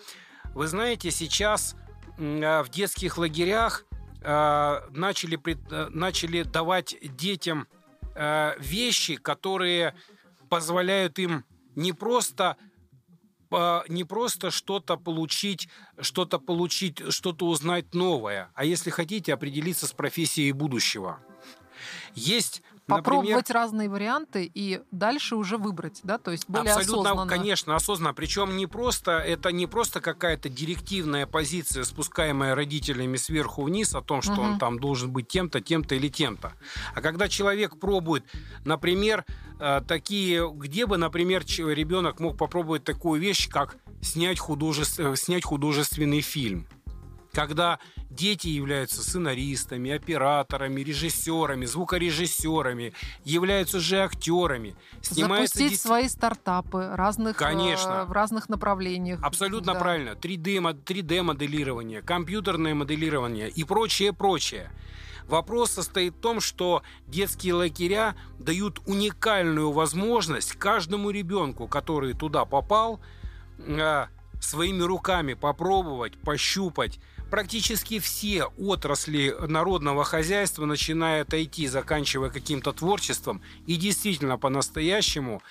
[0.57, 1.77] вы знаете, сейчас
[2.19, 3.85] а, в детских лагерях
[4.23, 7.69] а, начали, э, начали давать детям
[8.15, 9.95] а, вещи, которые
[10.49, 11.45] позволяют им
[11.77, 12.57] не просто
[13.89, 15.69] не просто что-то получить,
[16.01, 21.21] что-то получить, что-то узнать новое, а если хотите, определиться с профессией будущего.
[22.17, 27.29] Есть Попробовать Например, разные варианты и дальше уже выбрать, да, то есть более абсолютно, осознанно.
[27.29, 28.15] конечно, осознанно.
[28.15, 34.23] Причем не просто это не просто какая-то директивная позиция, спускаемая родителями сверху вниз о том,
[34.23, 34.43] что угу.
[34.43, 36.53] он там должен быть тем-то, тем-то или тем-то.
[36.95, 38.25] А когда человек пробует,
[38.65, 39.25] например,
[39.59, 45.01] э, такие, где бы, например, ребенок мог попробовать такую вещь, как снять, художеств...
[45.01, 46.69] Э, снять художественный фильм
[47.37, 47.79] когда
[48.09, 54.75] дети являются сценаристами, операторами, режиссерами, звукорежиссерами, являются же актерами.
[55.03, 55.81] Запустить дет...
[55.81, 57.91] свои стартапы разных, Конечно.
[57.91, 59.21] Э, в разных направлениях.
[59.23, 59.81] Абсолютно да.
[59.81, 60.11] правильно.
[60.13, 64.71] 3D, 3D-моделирование, компьютерное моделирование и прочее, прочее.
[65.29, 72.99] Вопрос состоит в том, что детские лагеря дают уникальную возможность каждому ребенку, который туда попал,
[73.59, 74.07] э,
[74.41, 76.99] своими руками попробовать, пощупать
[77.31, 85.43] практически все отрасли народного хозяйства, начиная от IT, заканчивая каким-то творчеством, и действительно по-настоящему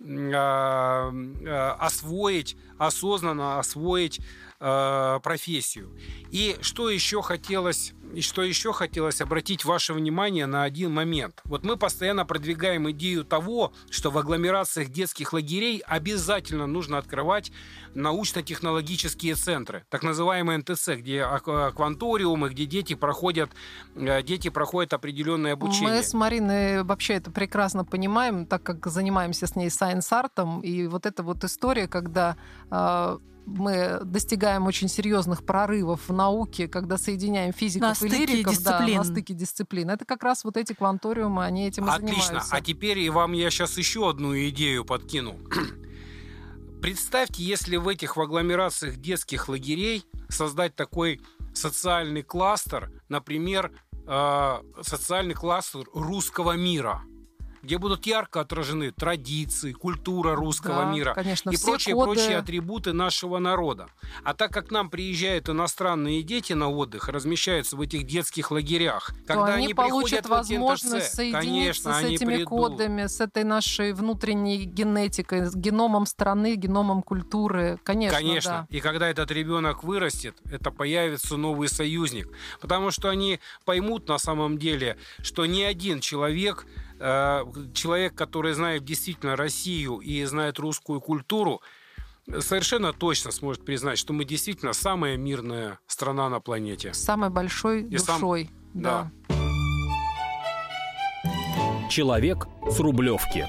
[0.00, 4.20] э, э, освоить, осознанно освоить
[4.58, 5.90] профессию.
[6.30, 11.40] И что еще хотелось что еще хотелось обратить ваше внимание на один момент.
[11.44, 17.52] Вот мы постоянно продвигаем идею того, что в агломерациях детских лагерей обязательно нужно открывать
[17.94, 23.50] научно-технологические центры, так называемые НТЦ, где акванториумы, где дети проходят,
[23.94, 25.96] э, дети проходят определенное обучение.
[25.96, 31.06] Мы с Мариной вообще это прекрасно понимаем, так как занимаемся с ней сайенс-артом, и вот
[31.06, 32.36] эта вот история, когда
[32.70, 38.92] а, мы достигаем очень серьезных прорывов в науке, когда соединяем физиков на и лириков дисциплин.
[38.92, 39.90] Да, на стыке дисциплин.
[39.90, 42.22] Это как раз вот эти кванториумы, они этим и Отлично.
[42.22, 42.54] занимаются.
[42.54, 45.36] А теперь и вам я сейчас еще одну идею подкину.
[46.82, 51.20] Представьте, если в этих в агломерациях детских лагерей создать такой
[51.54, 53.72] социальный кластер, например,
[54.06, 57.02] э, социальный кластер русского мира–
[57.62, 62.04] где будут ярко отражены традиции, культура русского да, мира конечно, и прочие, коды...
[62.06, 63.88] прочие атрибуты нашего народа.
[64.24, 69.34] А так как нам приезжают иностранные дети на отдых, размещаются в этих детских лагерях, то
[69.34, 72.48] когда они, они получат возможность НТЦ, соединиться конечно, с этими придут.
[72.48, 78.18] кодами, с этой нашей внутренней генетикой, с геномом страны, геномом культуры, конечно.
[78.18, 78.66] Конечно.
[78.70, 78.76] Да.
[78.76, 82.28] И когда этот ребенок вырастет, это появится новый союзник,
[82.60, 86.66] потому что они поймут на самом деле, что ни один человек
[87.74, 91.60] человек, который знает действительно Россию и знает русскую культуру,
[92.40, 96.94] совершенно точно сможет признать, что мы действительно самая мирная страна на планете.
[96.94, 98.44] Самой большой и душой.
[98.46, 98.82] Сам...
[98.82, 99.10] Да.
[99.28, 99.34] да.
[101.90, 103.48] Человек с Рублевки.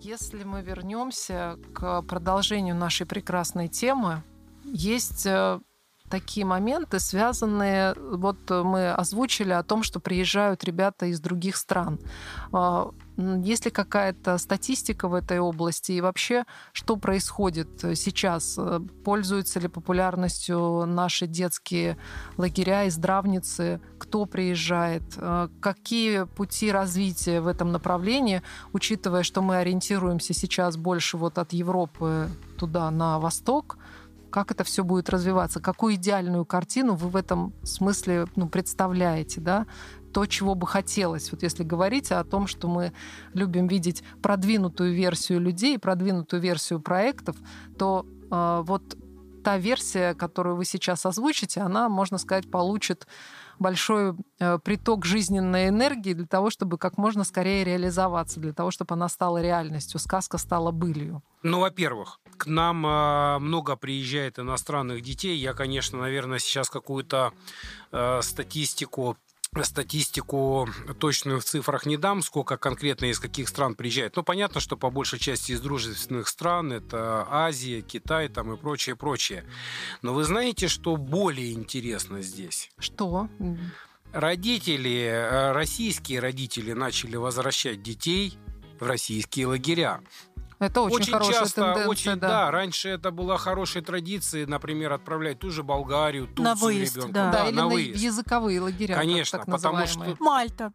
[0.00, 4.22] Если мы вернемся к продолжению нашей прекрасной темы,
[4.64, 5.60] есть э,
[6.12, 11.98] такие моменты, связанные, вот мы озвучили о том, что приезжают ребята из других стран.
[12.52, 18.58] А, есть ли какая-то статистика в этой области и вообще, что происходит сейчас?
[19.04, 21.96] Пользуются ли популярностью наши детские
[22.36, 23.80] лагеря и здравницы?
[23.98, 25.02] Кто приезжает?
[25.60, 28.42] Какие пути развития в этом направлении,
[28.74, 33.78] учитывая, что мы ориентируемся сейчас больше вот от Европы туда на восток?
[34.32, 39.66] Как это все будет развиваться, какую идеальную картину вы в этом смысле ну, представляете, да?
[40.12, 41.32] то, чего бы хотелось.
[41.32, 42.92] Вот если говорить о том, что мы
[43.32, 47.36] любим видеть продвинутую версию людей, продвинутую версию проектов,
[47.78, 48.82] то э, вот
[49.42, 53.06] та версия, которую вы сейчас озвучите, она, можно сказать, получит
[53.58, 58.94] большой э, приток жизненной энергии для того, чтобы как можно скорее реализоваться, для того, чтобы
[58.94, 61.22] она стала реальностью, сказка стала былью.
[61.42, 65.36] Ну, во-первых, к нам э, много приезжает иностранных детей.
[65.36, 67.32] Я, конечно, наверное, сейчас какую-то
[67.92, 69.16] э, статистику
[69.62, 70.66] статистику
[70.98, 74.16] точную в цифрах не дам, сколько конкретно из каких стран приезжает.
[74.16, 78.96] Но понятно, что по большей части из дружественных стран это Азия, Китай там и прочее,
[78.96, 79.44] прочее.
[80.00, 82.70] Но вы знаете, что более интересно здесь?
[82.78, 83.28] Что?
[84.12, 88.38] Родители, э, российские родители начали возвращать детей
[88.80, 90.00] в российские лагеря.
[90.62, 92.28] Это очень, очень хорошая часто, тенденция, очень, да.
[92.28, 92.50] да.
[92.50, 97.12] Раньше это была хорошей традицией, например, отправлять ту же Болгарию, Турцию на выезд, ребенка.
[97.12, 98.00] Да, да, или на выезд.
[98.00, 98.94] языковые лагеря.
[98.94, 100.72] Конечно, так потому что Мальта.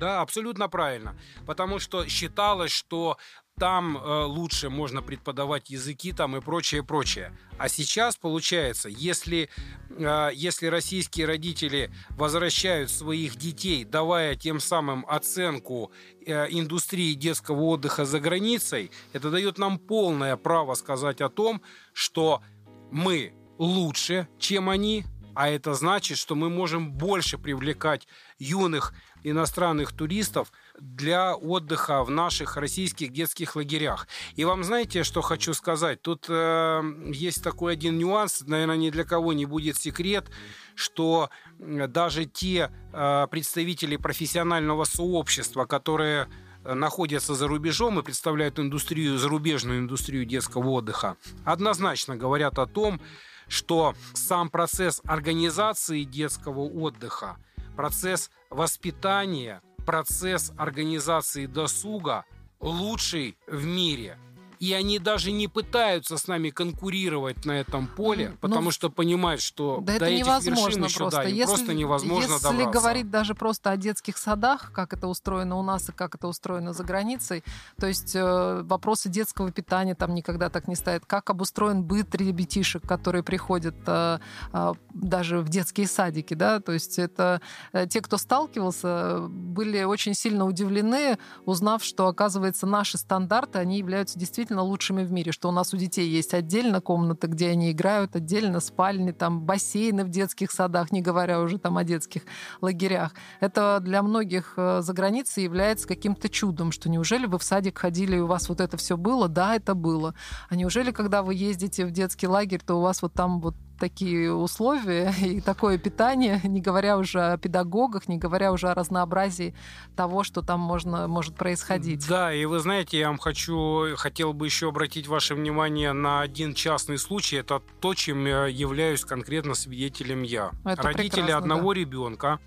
[0.00, 1.14] Да, абсолютно правильно.
[1.46, 3.18] Потому что считалось, что
[3.60, 7.30] там э, лучше можно преподавать языки там и прочее, прочее.
[7.58, 9.50] А сейчас получается, если,
[9.90, 15.92] э, если российские родители возвращают своих детей, давая тем самым оценку
[16.24, 21.60] э, индустрии детского отдыха за границей, это дает нам полное право сказать о том,
[21.92, 22.42] что
[22.90, 25.04] мы лучше, чем они,
[25.34, 28.08] а это значит, что мы можем больше привлекать
[28.38, 30.50] юных иностранных туристов
[30.80, 34.08] для отдыха в наших российских детских лагерях.
[34.36, 36.02] И вам знаете, что хочу сказать?
[36.02, 40.30] Тут э, есть такой один нюанс, наверное, ни для кого не будет секрет,
[40.74, 46.28] что даже те э, представители профессионального сообщества, которые
[46.64, 53.00] находятся за рубежом и представляют индустрию, зарубежную индустрию детского отдыха, однозначно говорят о том,
[53.48, 57.36] что сам процесс организации детского отдыха,
[57.76, 62.24] процесс воспитания, процесс организации досуга
[62.60, 64.18] лучший в мире–
[64.60, 69.40] и они даже не пытаются с нами конкурировать на этом поле, потому ну, что понимают,
[69.40, 71.22] что да до это этих невозможно еще, просто.
[71.22, 72.70] Да, если, просто невозможно если добраться.
[72.70, 76.74] говорить даже просто о детских садах, как это устроено у нас и как это устроено
[76.74, 77.42] за границей,
[77.78, 81.06] то есть э, вопросы детского питания там никогда так не стоят.
[81.06, 84.18] Как обустроен быт ребятишек, которые приходят э,
[84.52, 87.40] э, даже в детские садики, да, то есть это
[87.72, 94.18] э, те, кто сталкивался, были очень сильно удивлены, узнав, что, оказывается, наши стандарты, они являются
[94.18, 97.70] действительно действительно лучшими в мире, что у нас у детей есть отдельно комната, где они
[97.70, 102.22] играют, отдельно спальни, там бассейны в детских садах, не говоря уже там о детских
[102.60, 103.14] лагерях.
[103.40, 108.16] Это для многих э, за границей является каким-то чудом, что неужели вы в садик ходили,
[108.16, 109.28] и у вас вот это все было?
[109.28, 110.14] Да, это было.
[110.48, 114.32] А неужели, когда вы ездите в детский лагерь, то у вас вот там вот такие
[114.32, 119.54] условия и такое питание, не говоря уже о педагогах, не говоря уже о разнообразии
[119.96, 122.06] того, что там можно, может происходить.
[122.06, 126.54] Да, и вы знаете, я вам хочу, хотел бы еще обратить ваше внимание на один
[126.54, 127.36] частный случай.
[127.36, 130.52] Это то, чем я являюсь конкретно свидетелем я.
[130.64, 131.80] Это Родители одного да.
[131.80, 132.38] ребенка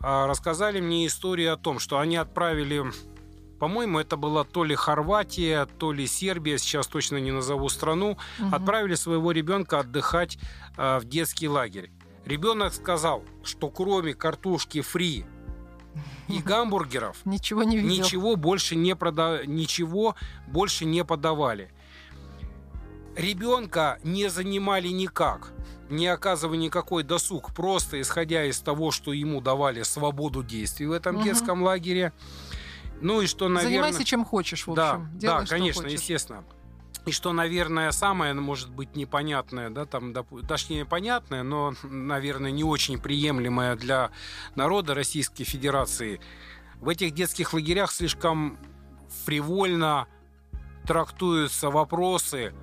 [0.00, 2.84] а, рассказали мне историю о том, что они отправили
[3.64, 8.54] по-моему, это была то ли Хорватия, то ли Сербия, сейчас точно не назову страну, угу.
[8.54, 10.36] отправили своего ребенка отдыхать
[10.76, 11.90] э, в детский лагерь.
[12.26, 15.24] Ребенок сказал, что кроме картошки фри
[16.28, 18.04] и гамбургеров ничего не видел.
[18.04, 19.46] Ничего больше не прода...
[19.46, 20.14] ничего
[20.46, 21.72] больше не подавали.
[23.16, 25.54] Ребенка не занимали никак,
[25.88, 31.16] не оказывая никакой досуг, просто исходя из того, что ему давали свободу действий в этом
[31.16, 31.24] угу.
[31.24, 32.12] детском лагере.
[33.04, 33.70] Ну и что, наверное...
[33.70, 34.74] Занимайся чем хочешь, в общем.
[34.74, 36.42] Да, Делай, да конечно, естественно.
[37.04, 40.14] И что, наверное, самое, может быть, непонятное, да, там,
[40.48, 44.10] точнее, понятное, но, наверное, не очень приемлемое для
[44.54, 46.18] народа Российской Федерации,
[46.80, 48.56] в этих детских лагерях слишком
[49.26, 50.06] фривольно
[50.86, 52.54] трактуются вопросы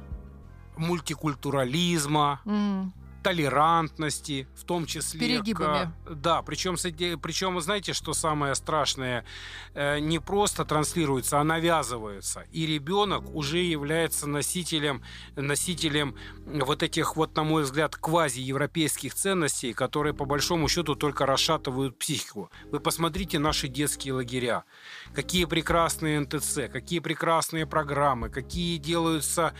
[0.75, 5.19] мультикультурализма, mm толерантности, в том числе...
[5.19, 5.91] Перегибами.
[6.05, 6.75] К, да, причем,
[7.19, 9.25] причем, знаете, что самое страшное?
[9.73, 12.45] Э, не просто транслируется, а навязывается.
[12.51, 15.03] И ребенок уже является носителем,
[15.35, 16.15] носителем
[16.45, 22.51] вот этих вот, на мой взгляд, квази-европейских ценностей, которые, по большому счету, только расшатывают психику.
[22.71, 24.63] Вы посмотрите наши детские лагеря.
[25.13, 29.53] Какие прекрасные НТЦ, какие прекрасные программы, какие делаются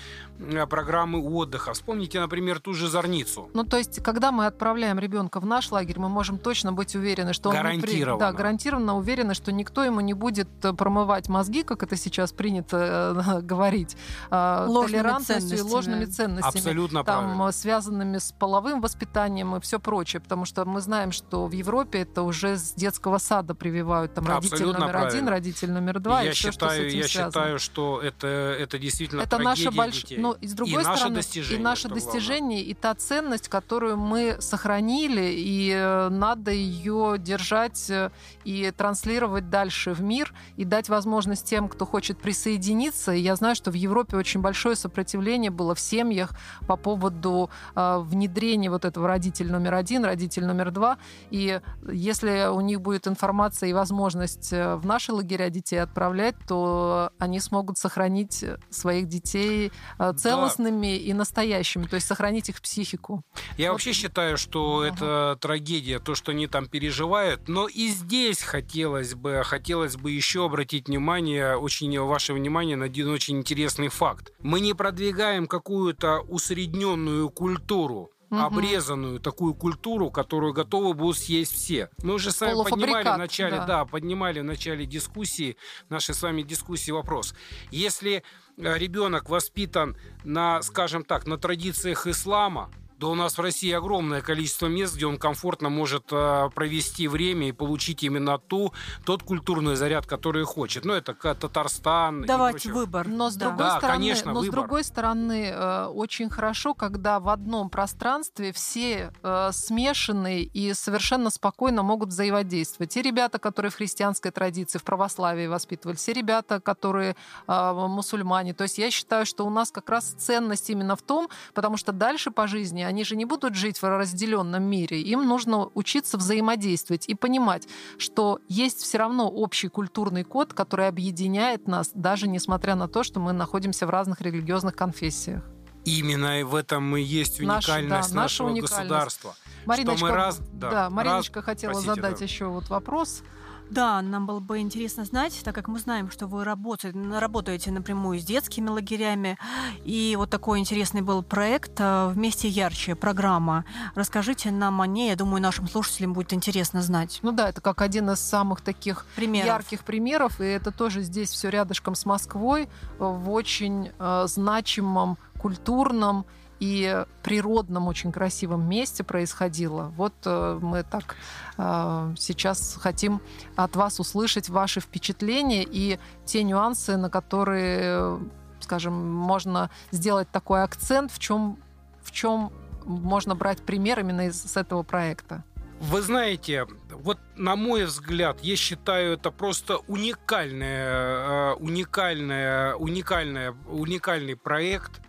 [0.69, 1.73] программы отдыха.
[1.73, 3.49] Вспомните, например, ту же Зорницу.
[3.53, 7.33] Ну, то есть, когда мы отправляем ребенка в наш лагерь, мы можем точно быть уверены,
[7.33, 8.13] что гарантированно.
[8.13, 8.19] он...
[8.19, 13.13] Да, гарантированно уверены, что никто ему не будет э, промывать мозги, как это сейчас принято
[13.27, 13.95] э, говорить,
[14.29, 16.57] э, толерантностью и ложными ценностями.
[16.57, 17.51] Абсолютно там, правильно.
[17.51, 20.21] связанными с половым воспитанием и все прочее.
[20.21, 24.13] Потому что мы знаем, что в Европе это уже с детского сада прививают.
[24.13, 25.17] Там родитель Абсолютно номер правильно.
[25.19, 26.21] один, родитель номер два.
[26.21, 27.31] Я и все, считаю, что с этим я связано.
[27.31, 30.03] считаю, что это, это действительно это наша больш...
[30.03, 30.17] детей.
[30.17, 32.71] Но, и с другой и стороны, достижение, и наше достижение, главное.
[32.71, 38.11] и та ценность, которую мы сохранили, и э, надо ее держать э,
[38.43, 43.11] и транслировать дальше в мир, и дать возможность тем, кто хочет присоединиться.
[43.13, 46.31] И я знаю, что в Европе очень большое сопротивление было в семьях
[46.67, 50.97] по поводу э, внедрения вот этого родитель номер один, родитель номер два.
[51.31, 51.59] И
[51.91, 57.77] если у них будет информация и возможность в наши лагеря детей отправлять, то они смогут
[57.77, 59.71] сохранить своих детей
[60.17, 61.03] целостными да.
[61.03, 63.23] и настоящими, то есть сохранить их психику.
[63.57, 63.75] Я вот.
[63.75, 64.81] вообще считаю, что угу.
[64.83, 70.45] это трагедия, то, что они там переживают, но и здесь хотелось бы, хотелось бы еще
[70.45, 74.33] обратить внимание, очень ваше внимание на один очень интересный факт.
[74.39, 78.39] Мы не продвигаем какую-то усредненную культуру, угу.
[78.39, 81.89] обрезанную такую культуру, которую готовы будут съесть все.
[82.01, 83.65] Мы уже с вами поднимали в начале, да.
[83.65, 85.57] да, поднимали в начале дискуссии,
[85.89, 87.35] нашей с вами дискуссии вопрос.
[87.69, 88.23] Если
[88.57, 92.71] э, ребенок воспитан на, скажем так, на традициях ислама,
[93.01, 97.49] да у нас в России огромное количество мест, где он комфортно может э, провести время
[97.49, 98.73] и получить именно ту,
[99.05, 100.85] тот культурный заряд, который хочет.
[100.85, 102.21] Ну, это Татарстан.
[102.21, 103.07] Давать выбор.
[103.07, 104.51] Но с другой да, стороны, конечно, но выбор.
[104.51, 111.31] с другой стороны э, очень хорошо, когда в одном пространстве все э, смешанные и совершенно
[111.31, 112.93] спокойно могут взаимодействовать.
[112.93, 117.15] Те ребята, которые в христианской традиции, в православии воспитывали, все ребята, которые
[117.47, 118.53] мусульмане.
[118.53, 121.91] То есть я считаю, что у нас как раз ценность именно в том, потому что
[121.91, 125.01] дальше по жизни они же не будут жить в разделенном мире.
[125.01, 127.67] Им нужно учиться взаимодействовать и понимать,
[127.97, 133.19] что есть все равно общий культурный код, который объединяет нас, даже несмотря на то, что
[133.19, 135.43] мы находимся в разных религиозных конфессиях.
[135.85, 138.77] Именно в этом и есть уникальность Наш, да, нашего уникальность.
[138.77, 139.35] государства.
[139.65, 142.25] Мариночка, что мы раз, да, да, Мариночка раз, хотела простите, задать да.
[142.25, 143.23] еще вот вопрос.
[143.71, 148.19] Да, нам было бы интересно знать, так как мы знаем, что вы работаете, работаете напрямую
[148.19, 149.37] с детскими лагерями,
[149.85, 153.63] и вот такой интересный был проект э, «Вместе ярче» программа.
[153.95, 157.19] Расскажите нам о ней, я думаю, нашим слушателям будет интересно знать.
[157.21, 159.47] Ну да, это как один из самых таких Примеров.
[159.47, 162.67] ярких примеров, и это тоже здесь все рядышком с Москвой, э,
[162.99, 166.25] в очень э, значимом культурном
[166.61, 169.91] и природном, очень красивом месте происходило.
[169.97, 171.15] Вот э, мы так
[171.57, 173.19] э, сейчас хотим
[173.55, 178.19] от вас услышать ваши впечатления и те нюансы, на которые, э,
[178.59, 181.57] скажем, можно сделать такой акцент, в чем,
[182.03, 182.53] в чем
[182.85, 185.43] можно брать пример именно из с этого проекта.
[185.79, 195.01] Вы знаете, вот на мой взгляд, я считаю это просто уникальное, уникальное, уникальное, уникальный проект,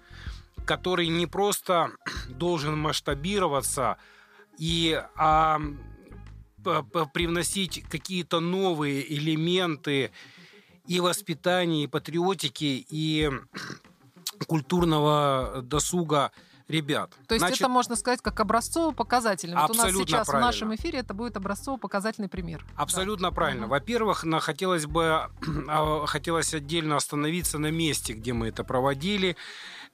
[0.64, 1.92] который не просто
[2.28, 3.96] должен масштабироваться
[4.58, 5.60] и а,
[7.12, 10.12] привносить какие-то новые элементы
[10.86, 13.30] и воспитания, и патриотики, и
[14.46, 16.32] культурного досуга
[16.68, 17.12] ребят.
[17.28, 19.56] То есть Значит, это можно сказать как образцово-показательный.
[19.56, 20.46] Вот у нас сейчас правильно.
[20.46, 22.64] в нашем эфире это будет образцово-показательный пример.
[22.76, 23.62] Абсолютно правильно.
[23.62, 23.70] Мгм.
[23.70, 25.28] Во-первых, хотелось бы
[25.68, 29.36] а, хотелось отдельно остановиться на месте, где мы это проводили.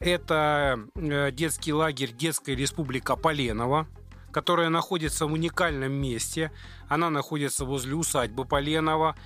[0.01, 3.89] Это э, детский лагерь Детская республика Поленова,
[4.31, 6.53] которая находится в уникальном месте.
[6.89, 9.17] Она находится возле усадьбы Поленова,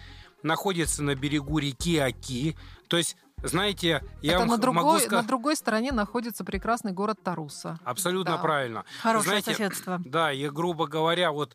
[0.42, 2.56] находится на берегу реки Оки.
[2.88, 5.26] То есть, знаете, я это на другой, могу на сказать...
[5.26, 7.78] другой стороне находится прекрасный город Таруса.
[7.84, 8.42] Абсолютно Да.
[8.42, 8.84] правильно.
[9.02, 10.00] Хорошее Знаете, соседство.
[10.04, 11.54] Да, и грубо говоря, вот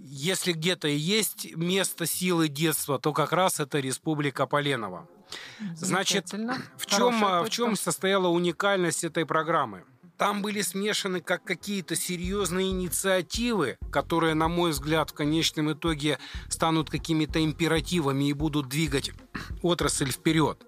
[0.00, 5.06] если где-то и есть место силы детства, то как раз это Республика Поленова.
[5.74, 6.32] Значит.
[6.76, 9.84] В чем, а, в чем состояла уникальность этой программы?
[10.22, 16.18] Там были смешаны как какие-то серьезные инициативы, которые, на мой взгляд, в конечном итоге
[16.48, 19.10] станут какими-то императивами и будут двигать
[19.62, 20.64] отрасль вперед.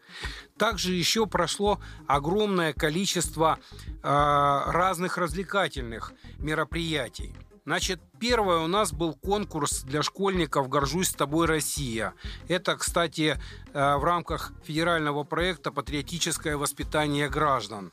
[0.58, 7.32] Также еще прошло огромное количество э, разных развлекательных мероприятий.
[7.66, 12.12] Значит, первое у нас был конкурс для школьников «Горжусь тобой, Россия».
[12.46, 13.38] Это, кстати,
[13.72, 17.90] э, в рамках федерального проекта «Патриотическое воспитание граждан».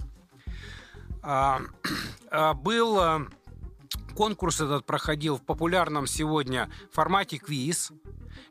[1.21, 1.61] А,
[2.31, 3.27] а, Был а,
[4.13, 7.93] конкурс этот проходил в популярном сегодня формате квиз.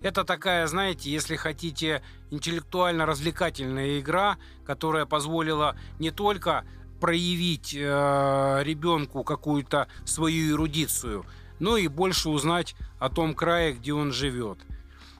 [0.01, 6.65] Это такая, знаете, если хотите, интеллектуально-развлекательная игра, которая позволила не только
[7.01, 11.25] проявить э, ребенку какую-то свою эрудицию,
[11.59, 14.59] но и больше узнать о том крае, где он живет.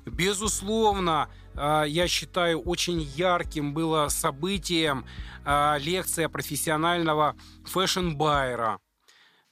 [0.07, 5.05] Безусловно, э, я считаю, очень ярким было событием
[5.45, 8.79] э, лекция профессионального fashion-байера.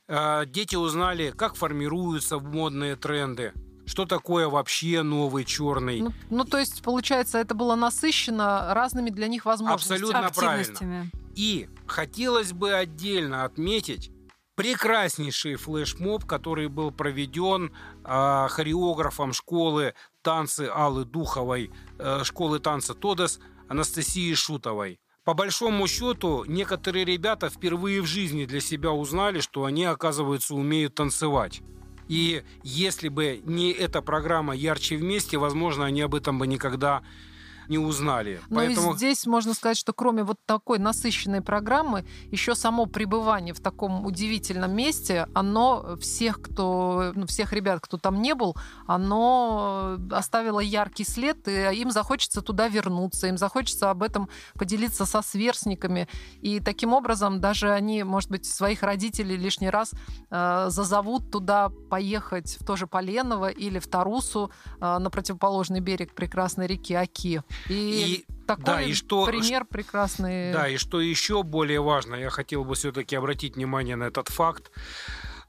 [0.09, 3.53] Э, Дети узнали, как формируются модные тренды,
[3.87, 6.01] что такое вообще новый черный.
[6.01, 9.99] Ну, ну, то есть, получается, это было насыщено разными для них возможностями.
[9.99, 11.11] Абсолютно правильно.
[11.39, 14.11] И хотелось бы отдельно отметить
[14.57, 17.73] прекраснейший флешмоб, который был проведен
[18.05, 21.71] э, хореографом школы танцы Аллы Духовой,
[22.01, 24.99] э, школы танца Тодес Анастасией Шутовой.
[25.23, 30.97] По большому счету, некоторые ребята впервые в жизни для себя узнали, что они, оказывается, умеют
[30.97, 31.63] танцевать.
[32.09, 37.05] И если бы не эта программа «Ярче вместе», возможно, они об этом бы никогда
[37.69, 38.41] не узнали.
[38.49, 43.55] Но Поэтому и здесь можно сказать, что кроме вот такой насыщенной программы, еще само пребывание
[43.55, 48.57] в таком удивительном месте, оно всех, кто, ну, всех ребят, кто там не был,
[48.87, 55.23] оно оставило яркий след, и им захочется туда вернуться, им захочется об этом поделиться со
[55.23, 56.09] сверстниками.
[56.41, 59.93] И таким образом даже они, может быть, своих родителей лишний раз
[60.31, 64.51] э, зазовут туда поехать в то же Поленово или в Тарусу
[64.81, 67.43] э, на противоположный берег прекрасной реки Аки.
[67.69, 70.53] И, И- такой да, и что- пример прекрасный.
[70.53, 74.71] Да, и что еще более важно, я хотел бы все-таки обратить внимание на этот факт.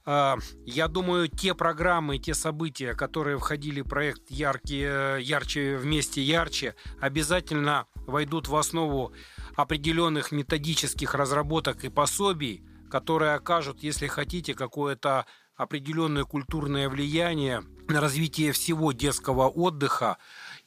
[0.05, 6.73] А, Я думаю, те программы, те события, которые входили в проект «Яркие, «Ярче вместе ярче»,
[6.99, 9.13] обязательно войдут в основу
[9.55, 18.51] определенных методических разработок и пособий, которые окажут, если хотите, какое-то определенное культурное влияние на развитие
[18.53, 20.17] всего детского отдыха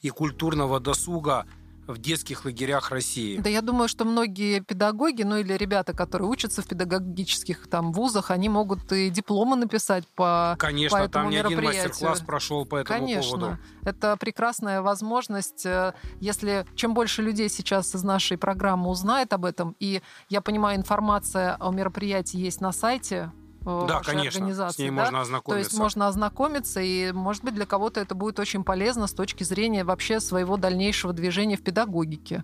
[0.03, 1.47] и культурного досуга
[1.87, 3.37] в детских лагерях России.
[3.37, 8.31] Да, я думаю, что многие педагоги, ну или ребята, которые учатся в педагогических там вузах,
[8.31, 12.77] они могут и дипломы написать по Конечно, по этому там не один мастер-класс прошел по
[12.77, 13.57] этому Конечно, поводу.
[13.83, 19.75] это прекрасная возможность, э, если чем больше людей сейчас из нашей программы узнает об этом,
[19.79, 23.31] и я понимаю, информация о мероприятии есть на сайте
[23.65, 24.93] Да, вашей конечно, организации, с ней да?
[24.93, 25.69] можно То ознакомиться.
[25.69, 29.83] есть можно ознакомиться, и, может быть, для кого-то это будет очень полезно с точки зрения
[29.83, 32.43] вообще своего дальнейшего движения в педагогике.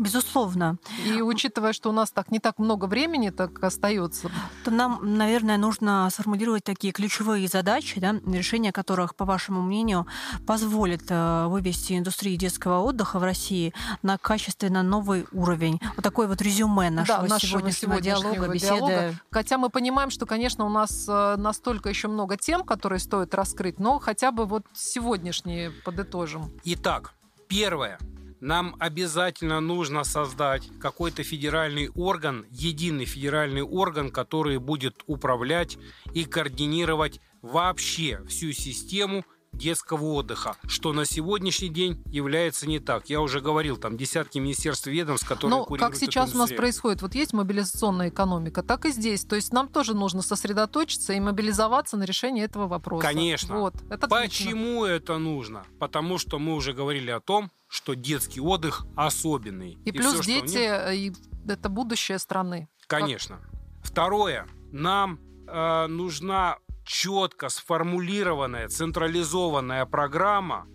[0.00, 0.78] Безусловно.
[1.04, 4.30] И учитывая, что у нас так не так много времени так остается,
[4.64, 10.06] То нам, наверное, нужно сформулировать такие ключевые задачи, да, решение которых, по вашему мнению,
[10.46, 15.78] позволит э, вывести индустрию детского отдыха в России на качественно новый уровень.
[15.96, 18.92] Вот такое вот резюме нашего, нашего сегодняшнего, сегодняшнего диалога, диалога.
[18.94, 19.18] беседы.
[19.30, 23.78] Хотя мы понимаем, что, конечно, у нас э, настолько еще много тем, которые стоит раскрыть,
[23.78, 26.50] но хотя бы вот сегодняшние подытожим.
[26.64, 27.12] Итак,
[27.48, 27.98] первое.
[28.40, 35.76] Нам обязательно нужно создать какой-то федеральный орган, единый федеральный орган, который будет управлять
[36.14, 39.24] и координировать вообще всю систему
[39.60, 43.08] детского отдыха, что на сегодняшний день является не так.
[43.08, 47.02] Я уже говорил, там десятки министерств и ведомств, которые Ну, как сейчас у нас происходит,
[47.02, 49.24] вот есть мобилизационная экономика, так и здесь.
[49.24, 53.06] То есть нам тоже нужно сосредоточиться и мобилизоваться на решение этого вопроса.
[53.06, 53.58] Конечно.
[53.58, 53.74] Вот.
[53.90, 54.18] Это отлично.
[54.18, 55.64] Почему это нужно?
[55.78, 59.78] Потому что мы уже говорили о том, что детский отдых особенный.
[59.84, 61.12] И плюс всё, что в нем- дети, э, и
[61.46, 62.68] это будущее страны.
[62.86, 63.38] Конечно.
[63.82, 64.46] Второе.
[64.72, 66.58] Нам э, нужна
[66.90, 70.66] четко сформулированная, централизованная программа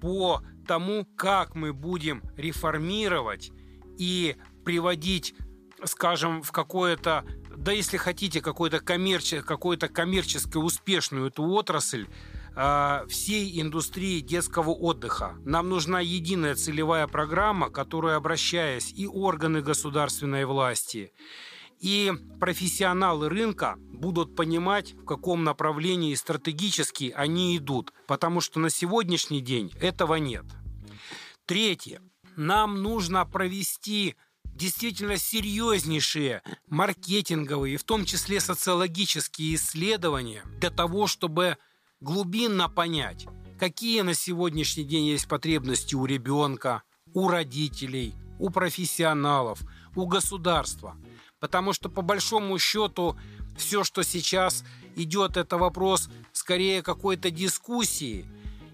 [0.00, 3.50] по тому, как мы будем реформировать
[3.98, 5.34] и приводить,
[5.84, 7.24] скажем, в какое-то,
[7.56, 12.06] да если хотите, какой-то коммерче, какой-то коммерчески успешную эту отрасль,
[12.54, 15.34] э, всей индустрии детского отдыха.
[15.44, 21.12] Нам нужна единая целевая программа, которая, обращаясь и органы государственной власти,
[21.80, 29.40] и профессионалы рынка будут понимать, в каком направлении стратегически они идут, потому что на сегодняшний
[29.40, 30.44] день этого нет.
[31.46, 32.00] Третье.
[32.36, 34.14] Нам нужно провести
[34.44, 41.56] действительно серьезнейшие маркетинговые, в том числе социологические исследования для того, чтобы
[42.00, 43.26] глубинно понять,
[43.58, 46.82] какие на сегодняшний день есть потребности у ребенка,
[47.14, 49.60] у родителей, у профессионалов,
[49.96, 50.96] у государства.
[51.40, 53.16] Потому что по большому счету
[53.56, 54.64] все, что сейчас
[54.94, 58.26] идет, это вопрос скорее какой-то дискуссии.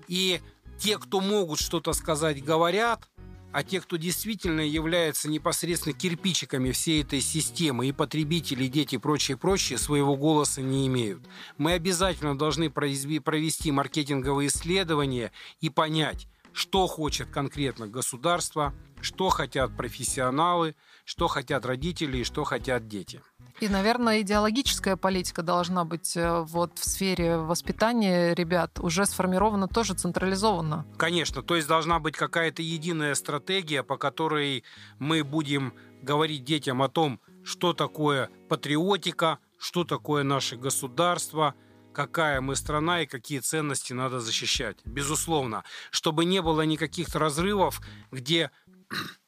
[0.09, 0.41] И
[0.79, 3.09] те, кто могут что-то сказать, говорят,
[3.53, 8.99] а те, кто действительно является непосредственно кирпичиками всей этой системы, и потребители, и дети, и
[8.99, 11.23] прочее, прочее, своего голоса не имеют.
[11.57, 20.75] Мы обязательно должны провести маркетинговые исследования и понять, что хочет конкретно государство, что хотят профессионалы,
[21.05, 23.23] что хотят родители и что хотят дети.
[23.61, 29.95] И, наверное, идеологическая политика должна быть э, вот в сфере воспитания ребят уже сформирована тоже
[29.95, 30.85] централизованно.
[30.99, 34.63] Конечно, то есть должна быть какая-то единая стратегия, по которой
[34.99, 35.73] мы будем
[36.03, 41.55] говорить детям о том, что такое патриотика, что такое наше государство,
[41.95, 44.77] какая мы страна и какие ценности надо защищать.
[44.85, 47.81] Безусловно, чтобы не было никаких разрывов,
[48.11, 48.51] где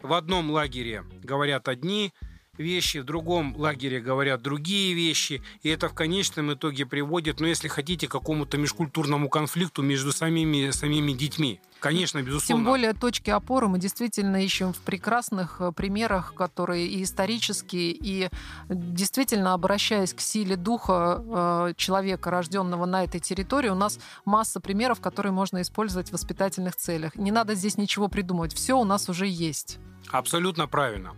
[0.01, 2.13] в одном лагере говорят одни
[2.59, 7.69] вещи, в другом лагере говорят другие вещи, и это в конечном итоге приводит, ну, если
[7.69, 11.61] хотите, к какому-то межкультурному конфликту между самими, самими детьми.
[11.81, 12.65] Конечно, безусловно.
[12.65, 18.29] Тем более точки опоры мы действительно ищем в прекрасных э, примерах, которые и исторические, и
[18.69, 25.01] действительно, обращаясь к силе духа э, человека, рожденного на этой территории, у нас масса примеров,
[25.01, 27.15] которые можно использовать в воспитательных целях.
[27.15, 29.79] Не надо здесь ничего придумывать, все у нас уже есть.
[30.11, 31.15] Абсолютно правильно.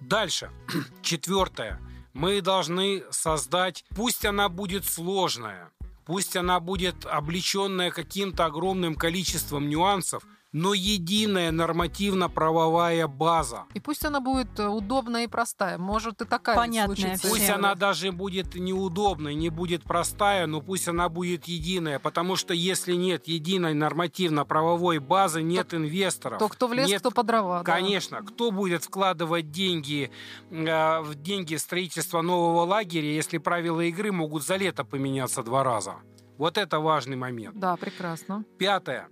[0.00, 0.50] Дальше.
[1.02, 1.80] Четвертое.
[2.12, 5.70] Мы должны создать, пусть она будет сложная,
[6.04, 13.66] пусть она будет облеченная каким-то огромным количеством нюансов, но единая нормативно-правовая база.
[13.74, 15.78] И пусть она будет э, удобная и простая.
[15.78, 17.28] Может и такая Понятная случится.
[17.28, 17.56] Пусть Всем.
[17.56, 22.94] она даже будет неудобной, не будет простая, но пусть она будет единая, потому что если
[22.94, 26.38] нет единой нормативно-правовой базы, нет инвесторов.
[26.40, 27.62] То кто в лес, нет кто по дрова.
[27.62, 27.72] да.
[27.72, 30.10] Конечно, кто будет вкладывать деньги
[30.50, 35.96] э, в деньги строительства нового лагеря, если правила игры могут за лето поменяться два раза?
[36.38, 37.58] Вот это важный момент.
[37.58, 38.44] Да, прекрасно.
[38.58, 39.08] Пятое.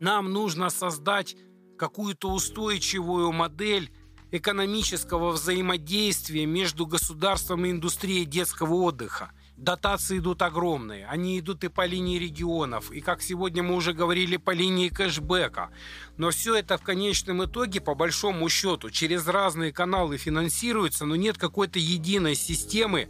[0.00, 1.36] Нам нужно создать
[1.78, 3.90] какую-то устойчивую модель
[4.30, 9.30] экономического взаимодействия между государством и индустрией детского отдыха.
[9.56, 11.06] дотации идут огромные.
[11.06, 15.70] Они идут и по линии регионов, и, как сегодня мы уже говорили, по линии кэшбэка.
[16.18, 21.38] Но все это в конечном итоге, по большому счету, через разные каналы финансируется, но нет
[21.38, 23.08] какой-то единой системы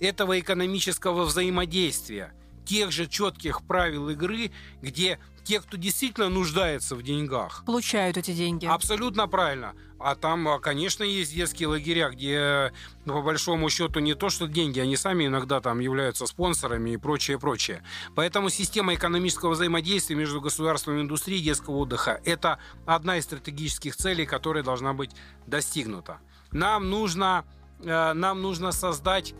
[0.00, 2.34] этого экономического взаимодействия
[2.70, 8.66] тех же четких правил игры, где те, кто действительно нуждается в деньгах, получают эти деньги.
[8.66, 9.74] Абсолютно правильно.
[9.98, 12.72] А там, а, конечно, есть детские лагеря, где,
[13.04, 16.96] ну, по большому счету, не то, что деньги, они сами иногда там являются спонсорами и
[16.96, 17.82] прочее, прочее.
[18.14, 24.24] Поэтому система экономического взаимодействия между государством и индустрией детского отдыха– это одна из стратегических целей,
[24.24, 25.10] которая должна быть
[25.46, 26.20] достигнута.
[26.50, 27.44] Нам нужно,
[27.82, 29.34] э, нам нужно создать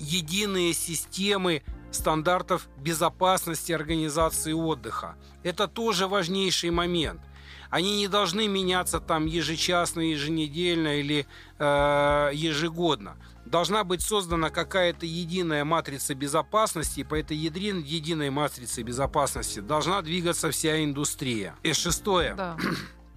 [0.00, 5.16] единые системы стандартов безопасности организации отдыха.
[5.42, 7.20] Это тоже важнейший момент.
[7.70, 11.26] Они не должны меняться там ежечасно, еженедельно или
[11.58, 13.16] э, ежегодно.
[13.46, 20.02] Должна быть создана какая-то единая матрица безопасности, и по этой едрин, единой матрице безопасности должна
[20.02, 21.54] двигаться вся индустрия.
[21.62, 22.34] И шестое.
[22.34, 22.56] Да.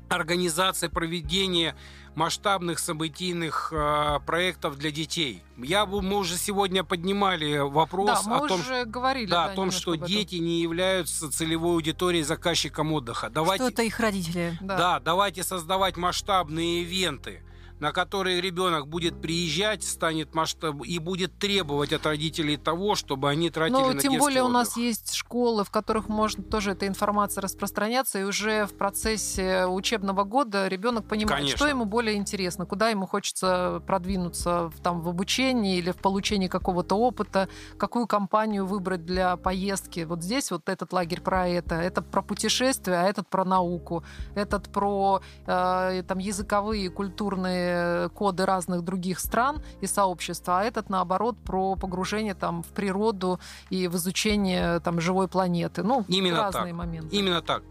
[0.10, 1.76] Организация проведения
[2.16, 5.43] масштабных событийных э, проектов для детей.
[5.57, 9.95] Я мы уже сегодня поднимали вопрос да, о том, уже говорили, да, о том, что
[9.95, 13.30] дети не являются целевой аудиторией заказчиком отдыха.
[13.30, 14.57] Давайте, что это их родители.
[14.61, 14.78] Да.
[14.78, 17.41] да, давайте создавать масштабные ивенты
[17.84, 23.50] на которые ребенок будет приезжать, станет масштаб и будет требовать от родителей того, чтобы они
[23.50, 24.50] тратили ну, на тем более отдых.
[24.50, 29.66] у нас есть школы, в которых может тоже эта информация распространяться, и уже в процессе
[29.66, 31.58] учебного года ребенок понимает, Конечно.
[31.58, 36.48] что ему более интересно, куда ему хочется продвинуться в, там, в обучении или в получении
[36.48, 40.06] какого-то опыта, какую компанию выбрать для поездки.
[40.06, 44.06] Вот здесь вот этот лагерь про это, это про путешествия, а этот про науку,
[44.36, 47.73] этот про э, там, языковые, культурные
[48.14, 53.88] коды разных других стран и сообщества, а этот, наоборот, про погружение там, в природу и
[53.88, 55.84] в изучение там, живой планеты.
[55.84, 56.74] Ну, Именно разные так.
[56.74, 57.16] моменты.
[57.16, 57.64] Именно так.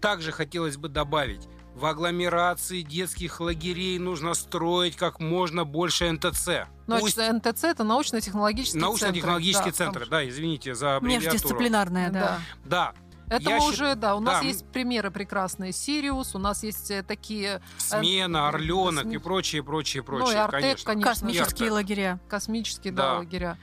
[0.00, 6.68] Также хотелось бы добавить, в агломерации детских лагерей нужно строить как можно больше НТЦ.
[6.86, 7.16] Ну, Пусть...
[7.16, 9.72] НТЦ это научно-технологические центры.
[9.72, 11.32] центры, да, да, извините за аббревиатуру.
[11.32, 12.38] Междисциплинарная, да.
[12.64, 12.92] Да,
[13.28, 14.00] это я уже, счит...
[14.00, 14.46] да, у нас да.
[14.46, 15.72] есть примеры прекрасные.
[15.72, 17.56] Сириус, у нас есть э, такие...
[17.56, 19.16] Э, Смена, Орленок Сме...
[19.16, 20.26] и прочее, прочее, прочее.
[20.26, 20.84] Ну и Артек, конечно.
[20.86, 21.10] конечно.
[21.10, 22.20] Космические лагеря.
[22.28, 23.58] Космические, да, да лагеря.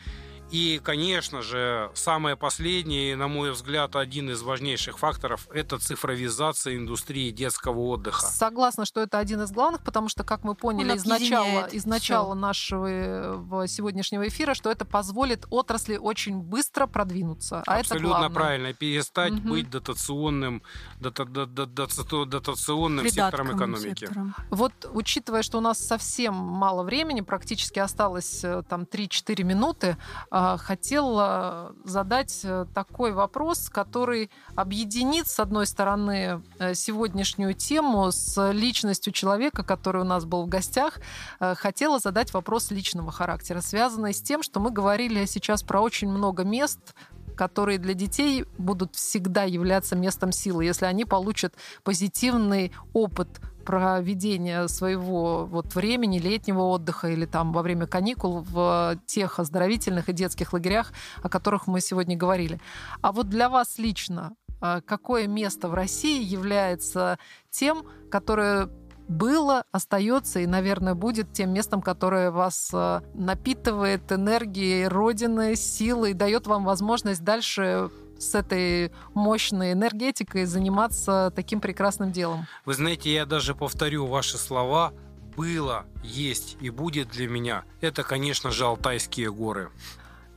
[0.52, 7.32] И, конечно же, самое последнее, на мой взгляд, один из важнейших факторов– это цифровизация индустрии
[7.32, 8.26] детского отдыха.
[8.26, 12.34] Согласна, что это один из главных, потому что, как мы поняли из начала, из начала
[12.34, 17.64] нашего э, сегодняшнего эфира, что это позволит отрасли очень быстро продвинуться.
[17.66, 18.74] А Абсолютно это правильно.
[18.74, 19.50] Перестать угу.
[19.50, 20.64] быть дотационным,
[21.00, 24.02] дота, дота, дота, дотационным сектором экономики.
[24.02, 24.36] Сектором.
[24.50, 29.98] Вот, учитывая, что у нас совсем мало времени, практически осталось э, там 3-4 минуты,
[30.42, 38.12] а, а, хотела задать э, такой вопрос, который объединит, с одной стороны, э, сегодняшнюю тему
[38.12, 41.00] с личностью человека, который у нас был в гостях.
[41.40, 46.10] Э, хотела задать вопрос личного характера, связанный с тем, что мы говорили сейчас про очень
[46.10, 46.96] много мест,
[47.36, 55.46] которые для детей будут всегда являться местом силы, если они получат позитивный опыт проведения своего
[55.46, 60.94] вот времени, летнего отдыха или там во время каникул в тех оздоровительных и детских лагерях,
[61.22, 62.60] о которых мы сегодня говорили.
[63.02, 67.18] А вот для вас лично а, какое место в России является
[67.50, 68.70] тем, которое
[69.08, 76.48] было, остается и, наверное, будет тем местом, которое вас а, напитывает энергией Родины, силой, дает
[76.48, 77.90] вам возможность дальше
[78.22, 82.46] с этой мощной энергетикой заниматься таким прекрасным делом.
[82.66, 84.94] Вы знаете, я даже повторю ваши слова.
[85.36, 87.64] Было, есть и будет для меня.
[87.80, 89.70] Это, конечно же, Алтайские горы.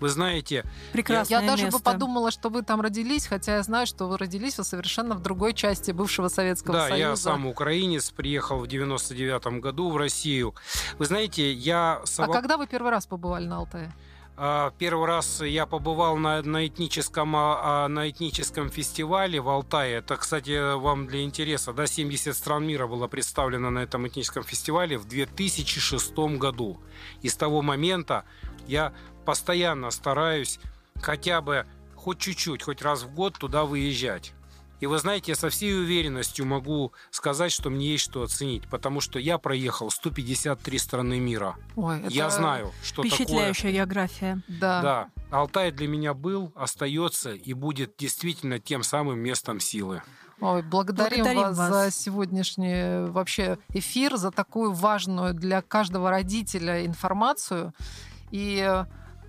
[0.00, 3.86] Вы знаете, Прекрасное я, я даже бы подумала, что вы там родились, хотя я знаю,
[3.86, 7.02] что вы родились вы совершенно в другой части бывшего Советского да, Союза.
[7.02, 10.54] Да, я сам украинец, приехал в 99 году в Россию.
[10.98, 12.02] Вы знаете, я...
[12.18, 13.92] А когда вы первый раз побывали на Алтае?
[14.36, 19.96] А, первый раз я побывал на, на, этническом, а, а, на этническом фестивале в Алтае.
[19.98, 24.98] Это, кстати, вам для интереса, да, 70 стран мира было представлено на этом этническом фестивале
[24.98, 26.80] в 2006 году.
[27.22, 28.24] И с того момента
[28.66, 28.92] я
[29.24, 30.58] постоянно стараюсь
[31.00, 34.33] хотя бы хоть чуть-чуть, хоть раз в год туда выезжать.
[34.84, 39.00] И вы знаете, я со всей уверенностью могу сказать, что мне есть что оценить, потому
[39.00, 41.56] что я проехал 153 страны мира.
[41.74, 43.72] Ой, это я знаю, что впечатляющая такое.
[43.72, 44.42] география.
[44.46, 44.82] Да.
[44.82, 45.08] да.
[45.30, 50.02] Алтай для меня был, остается и будет действительно тем самым местом силы.
[50.42, 56.84] Ой, благодарим, благодарим вас, вас за сегодняшний вообще эфир, за такую важную для каждого родителя
[56.84, 57.72] информацию.
[58.30, 58.84] И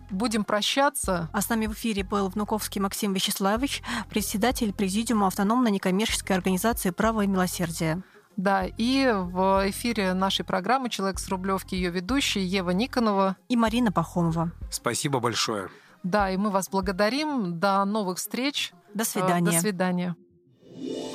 [0.09, 1.29] будем прощаться.
[1.33, 7.21] А с нами в эфире был Внуковский Максим Вячеславович, председатель Президиума автономной некоммерческой организации «Право
[7.21, 8.01] и милосердие».
[8.37, 13.91] Да, и в эфире нашей программы «Человек с Рублевки» ее ведущие Ева Никонова и Марина
[13.91, 14.51] Пахомова.
[14.69, 15.69] Спасибо большое.
[16.03, 17.59] Да, и мы вас благодарим.
[17.59, 18.73] До новых встреч.
[18.93, 19.51] До свидания.
[19.51, 20.15] До свидания.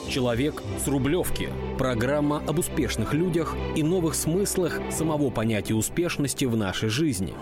[0.09, 6.88] «Человек с Рублевки»– программа об успешных людях и новых смыслах самого понятия успешности в нашей
[6.88, 7.34] жизни.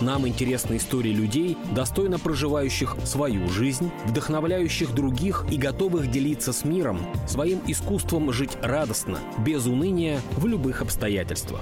[0.00, 7.00] Нам интересны истории людей, достойно проживающих свою жизнь, вдохновляющих других и готовых делиться с миром
[7.26, 11.60] своим искусством жить радостно, без уныния, в любых обстоятельствах.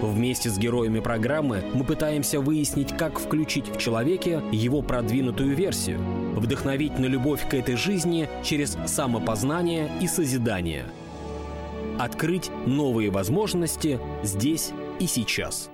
[0.00, 6.00] Вместе с героями программы мы пытаемся выяснить, как включить в человеке его продвинутую версию,
[6.34, 10.86] вдохновить на любовь к этой жизни через самопознание и созидание.
[11.98, 15.70] Открыть новые возможности здесь и сейчас